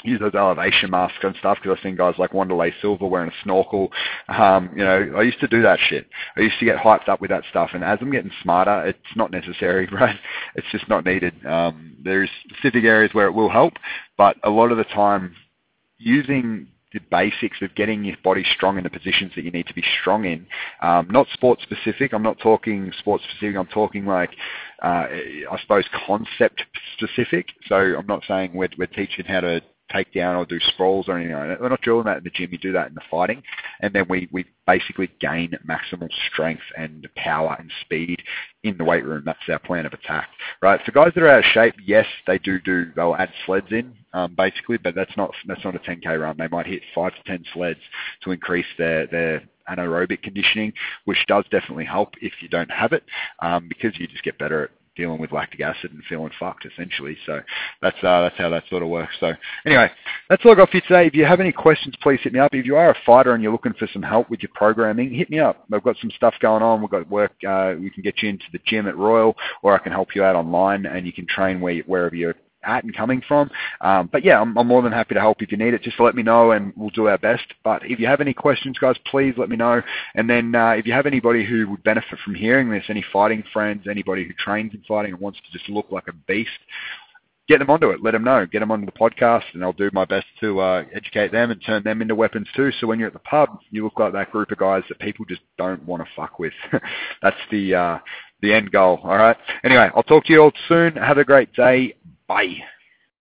use 0.04 0.20
those 0.20 0.34
elevation 0.34 0.90
masks 0.90 1.18
and 1.22 1.34
stuff 1.36 1.58
because 1.62 1.76
I've 1.76 1.82
seen 1.82 1.96
guys 1.96 2.14
like 2.18 2.32
Wanderlei 2.32 2.72
Silva 2.80 3.06
wearing 3.06 3.30
a 3.30 3.42
snorkel. 3.42 3.90
Um, 4.28 4.70
you 4.74 4.84
know, 4.84 5.12
I 5.16 5.22
used 5.22 5.40
to 5.40 5.48
do 5.48 5.62
that 5.62 5.78
shit. 5.88 6.06
I 6.36 6.40
used 6.40 6.58
to 6.58 6.64
get 6.64 6.76
hyped 6.76 7.08
up 7.08 7.20
with 7.20 7.30
that 7.30 7.44
stuff, 7.50 7.70
and 7.74 7.84
as 7.84 7.98
I'm 8.00 8.10
getting 8.10 8.30
smarter, 8.42 8.86
it's 8.86 8.98
not 9.16 9.30
necessary, 9.30 9.86
right? 9.92 10.16
It's 10.54 10.66
just 10.72 10.88
not 10.88 11.04
needed. 11.04 11.34
Um, 11.46 11.96
there's 12.02 12.30
specific 12.48 12.84
areas 12.84 13.12
where 13.12 13.26
it 13.26 13.32
will 13.32 13.50
help, 13.50 13.74
but 14.16 14.36
a 14.44 14.50
lot 14.50 14.72
of 14.72 14.78
the 14.78 14.84
time, 14.84 15.34
using 15.98 16.66
the 16.92 17.00
basics 17.10 17.58
of 17.62 17.74
getting 17.74 18.04
your 18.04 18.16
body 18.24 18.44
strong 18.56 18.76
in 18.76 18.84
the 18.84 18.90
positions 18.90 19.32
that 19.36 19.44
you 19.44 19.50
need 19.50 19.66
to 19.66 19.74
be 19.74 19.84
strong 20.00 20.24
in. 20.24 20.46
Um, 20.82 21.08
not 21.10 21.28
sport 21.32 21.60
specific. 21.62 22.12
I'm 22.12 22.22
not 22.22 22.38
talking 22.40 22.92
sport 22.98 23.22
specific. 23.22 23.56
I'm 23.56 23.66
talking 23.68 24.06
like, 24.06 24.30
uh, 24.82 25.06
I 25.06 25.58
suppose 25.60 25.84
concept 26.06 26.64
specific. 26.96 27.46
So 27.66 27.76
I'm 27.76 28.06
not 28.06 28.24
saying 28.26 28.52
we're, 28.54 28.70
we're 28.76 28.86
teaching 28.86 29.24
how 29.24 29.40
to 29.40 29.60
take 29.92 30.12
down 30.12 30.37
or 30.37 30.44
do 30.44 30.59
sprawls 30.61 31.09
or 31.09 31.18
anything. 31.18 31.35
We're 31.35 31.68
not 31.68 31.83
doing 31.83 32.05
that 32.05 32.18
in 32.18 32.24
the 32.24 32.31
gym. 32.31 32.50
You 32.53 32.59
do 32.59 32.72
that 32.72 32.88
in 32.88 32.94
the 32.94 33.00
fighting. 33.11 33.42
And 33.81 33.92
then 33.94 34.07
we, 34.09 34.29
we 34.33 34.44
basically 34.66 35.11
gain 35.20 35.53
maximal 35.68 36.09
strength 36.33 36.62
and 36.76 37.09
power 37.16 37.57
and 37.59 37.70
speed 37.83 38.22
in 38.62 38.76
the 38.79 38.85
weight 38.85 39.05
room. 39.05 39.22
That's 39.24 39.38
our 39.48 39.59
plan 39.59 39.87
of 39.87 39.92
attack, 39.92 40.29
right? 40.62 40.81
For 40.85 40.92
guys 40.92 41.12
that 41.14 41.22
are 41.22 41.29
out 41.29 41.40
of 41.40 41.44
shape, 41.46 41.74
yes, 41.85 42.07
they 42.26 42.38
do 42.38 42.61
do, 42.61 42.92
they'll 42.94 43.16
add 43.16 43.33
sleds 43.46 43.70
in, 43.70 43.94
um, 44.12 44.35
basically, 44.37 44.79
but 44.79 44.94
that's 44.94 45.16
not, 45.16 45.33
that's 45.46 45.64
not 45.64 45.74
a 45.74 45.79
10K 45.79 46.20
run. 46.20 46.37
They 46.38 46.48
might 46.48 46.66
hit 46.66 46.83
five 46.94 47.14
to 47.14 47.22
10 47.24 47.44
sleds 47.55 47.81
to 48.22 48.33
increase 48.33 48.66
their, 48.79 49.07
their 49.07 49.42
anaerobic 49.70 50.22
conditioning, 50.22 50.72
which 51.05 51.24
does 51.26 51.44
definitely 51.50 51.85
help 51.85 52.14
if 52.20 52.33
you 52.40 52.48
don't 52.48 52.70
have 52.70 52.92
it, 52.92 53.05
um, 53.40 53.68
because 53.68 53.98
you 53.98 54.07
just 54.07 54.24
get 54.24 54.38
better 54.38 54.64
at 54.64 54.70
dealing 54.96 55.20
with 55.20 55.33
lactic 55.33 55.61
acid 55.61 55.92
and 55.92 56.03
feeling 56.09 56.31
fucked 56.38 56.66
essentially. 56.66 57.16
So 57.26 57.40
that's 57.83 57.96
uh, 57.98 58.22
that's 58.22 58.37
how 58.37 58.48
that 58.50 58.64
sort 58.68 58.83
of 58.83 58.88
works. 58.88 59.14
So 59.20 59.33
anyway, 59.64 59.90
that's 60.29 60.44
all 60.44 60.53
I 60.53 60.57
got 60.57 60.70
for 60.70 60.76
you 60.76 60.83
today. 60.83 61.07
If 61.07 61.14
you 61.14 61.24
have 61.24 61.40
any 61.40 61.53
questions, 61.53 61.94
please 62.03 62.20
hit 62.22 62.33
me 62.33 62.40
up. 62.40 62.55
If 62.55 62.66
you 62.66 62.76
are 62.76 62.90
a 62.90 62.96
fighter 63.07 63.35
and 63.35 63.42
you're 63.42 63.53
looking 63.53 63.74
for 63.74 63.88
some 63.92 64.03
help 64.03 64.31
with 64.31 64.40
your 64.40 64.50
programming, 64.55 65.14
hit 65.14 65.31
me 65.31 65.38
up. 65.38 65.64
I've 65.72 65.85
got 65.85 65.96
some 66.00 66.11
stuff 66.12 66.35
going 66.40 66.62
on. 66.62 66.81
We've 66.81 66.90
got 66.90 67.09
work. 67.09 67.33
Uh, 67.46 67.74
we 67.81 67.90
can 67.90 68.03
get 68.03 68.22
you 68.22 68.29
into 68.29 68.44
the 68.53 68.61
gym 68.66 68.87
at 68.87 68.96
Royal, 68.96 69.37
or 69.62 69.74
I 69.74 69.79
can 69.79 69.92
help 69.92 70.14
you 70.14 70.24
out 70.24 70.37
online, 70.37 70.87
and 70.87 71.07
you 71.07 71.12
can 71.12 71.26
train 71.26 71.61
where, 71.61 71.79
wherever 71.87 72.14
you're 72.14 72.35
at 72.64 72.85
and 72.85 72.96
coming 72.96 73.23
from. 73.27 73.51
Um, 73.81 74.09
but 74.12 74.25
yeah, 74.25 74.40
I'm, 74.40 74.57
I'm, 74.57 74.66
more 74.66 74.83
than 74.83 74.92
happy 74.92 75.14
to 75.14 75.20
help 75.20 75.42
if 75.42 75.51
you 75.51 75.59
need 75.59 75.75
it. 75.75 75.83
Just 75.83 76.01
let 76.01 76.14
me 76.14 76.23
know 76.23 76.53
and 76.53 76.73
we'll 76.77 76.90
do 76.90 77.09
our 77.09 77.18
best. 77.18 77.44
But 77.64 77.83
if 77.85 77.99
you 77.99 78.07
have 78.07 78.20
any 78.20 78.35
questions, 78.35 78.79
guys, 78.79 78.96
please 79.11 79.35
let 79.37 79.49
me 79.49 79.57
know. 79.57 79.83
And 80.14 80.29
then 80.29 80.55
uh, 80.55 80.70
if 80.70 80.87
you 80.87 80.92
have 80.92 81.07
anybody 81.07 81.44
who 81.44 81.68
would 81.70 81.83
benefit 81.83 82.18
from 82.25 82.35
hearing 82.35 82.70
this, 82.70 82.85
any 82.88 83.05
fighting 83.12 83.42
friends, 83.53 83.87
anybody 83.90 84.25
who 84.25 84.33
trains 84.35 84.75
in 84.75 84.83
fighting 84.87 85.12
and 85.12 85.20
wants 85.20 85.40
to 85.40 85.59
just 85.59 85.68
look 85.68 85.87
like 85.90 86.09
a 86.09 86.12
beast, 86.12 86.51
get 87.51 87.59
them 87.59 87.68
onto 87.68 87.90
it. 87.90 88.03
Let 88.03 88.12
them 88.12 88.23
know. 88.23 88.46
Get 88.46 88.61
them 88.61 88.70
onto 88.70 88.87
the 88.87 88.92
podcast, 88.92 89.42
and 89.55 89.64
I'll 89.64 89.73
do 89.73 89.90
my 89.92 90.05
best 90.05 90.27
to 90.40 90.61
uh, 90.61 90.85
educate 90.94 91.33
them 91.33 91.51
and 91.51 91.61
turn 91.66 91.83
them 91.83 92.01
into 92.01 92.14
weapons 92.14 92.46
too. 92.55 92.70
So 92.79 92.87
when 92.87 92.99
you're 93.01 93.09
at 93.09 93.12
the 93.12 93.18
pub, 93.18 93.59
you 93.70 93.83
look 93.83 93.99
like 93.99 94.12
that 94.12 94.31
group 94.31 94.53
of 94.53 94.59
guys 94.59 94.85
that 94.88 95.01
people 95.01 95.25
just 95.25 95.42
don't 95.59 95.85
want 95.85 96.03
to 96.03 96.09
fuck 96.14 96.38
with. 96.38 96.53
That's 97.23 97.37
the 97.51 97.75
uh, 97.75 97.99
the 98.40 98.55
end 98.55 98.70
goal. 98.70 99.01
All 99.03 99.16
right. 99.16 99.37
Anyway, 99.64 99.90
I'll 99.94 100.05
talk 100.05 100.25
to 100.27 100.33
you 100.33 100.40
all 100.42 100.53
soon. 100.68 100.94
Have 100.94 101.18
a 101.18 101.25
great 101.25 101.53
day. 101.53 101.94
Bye. 102.31 102.55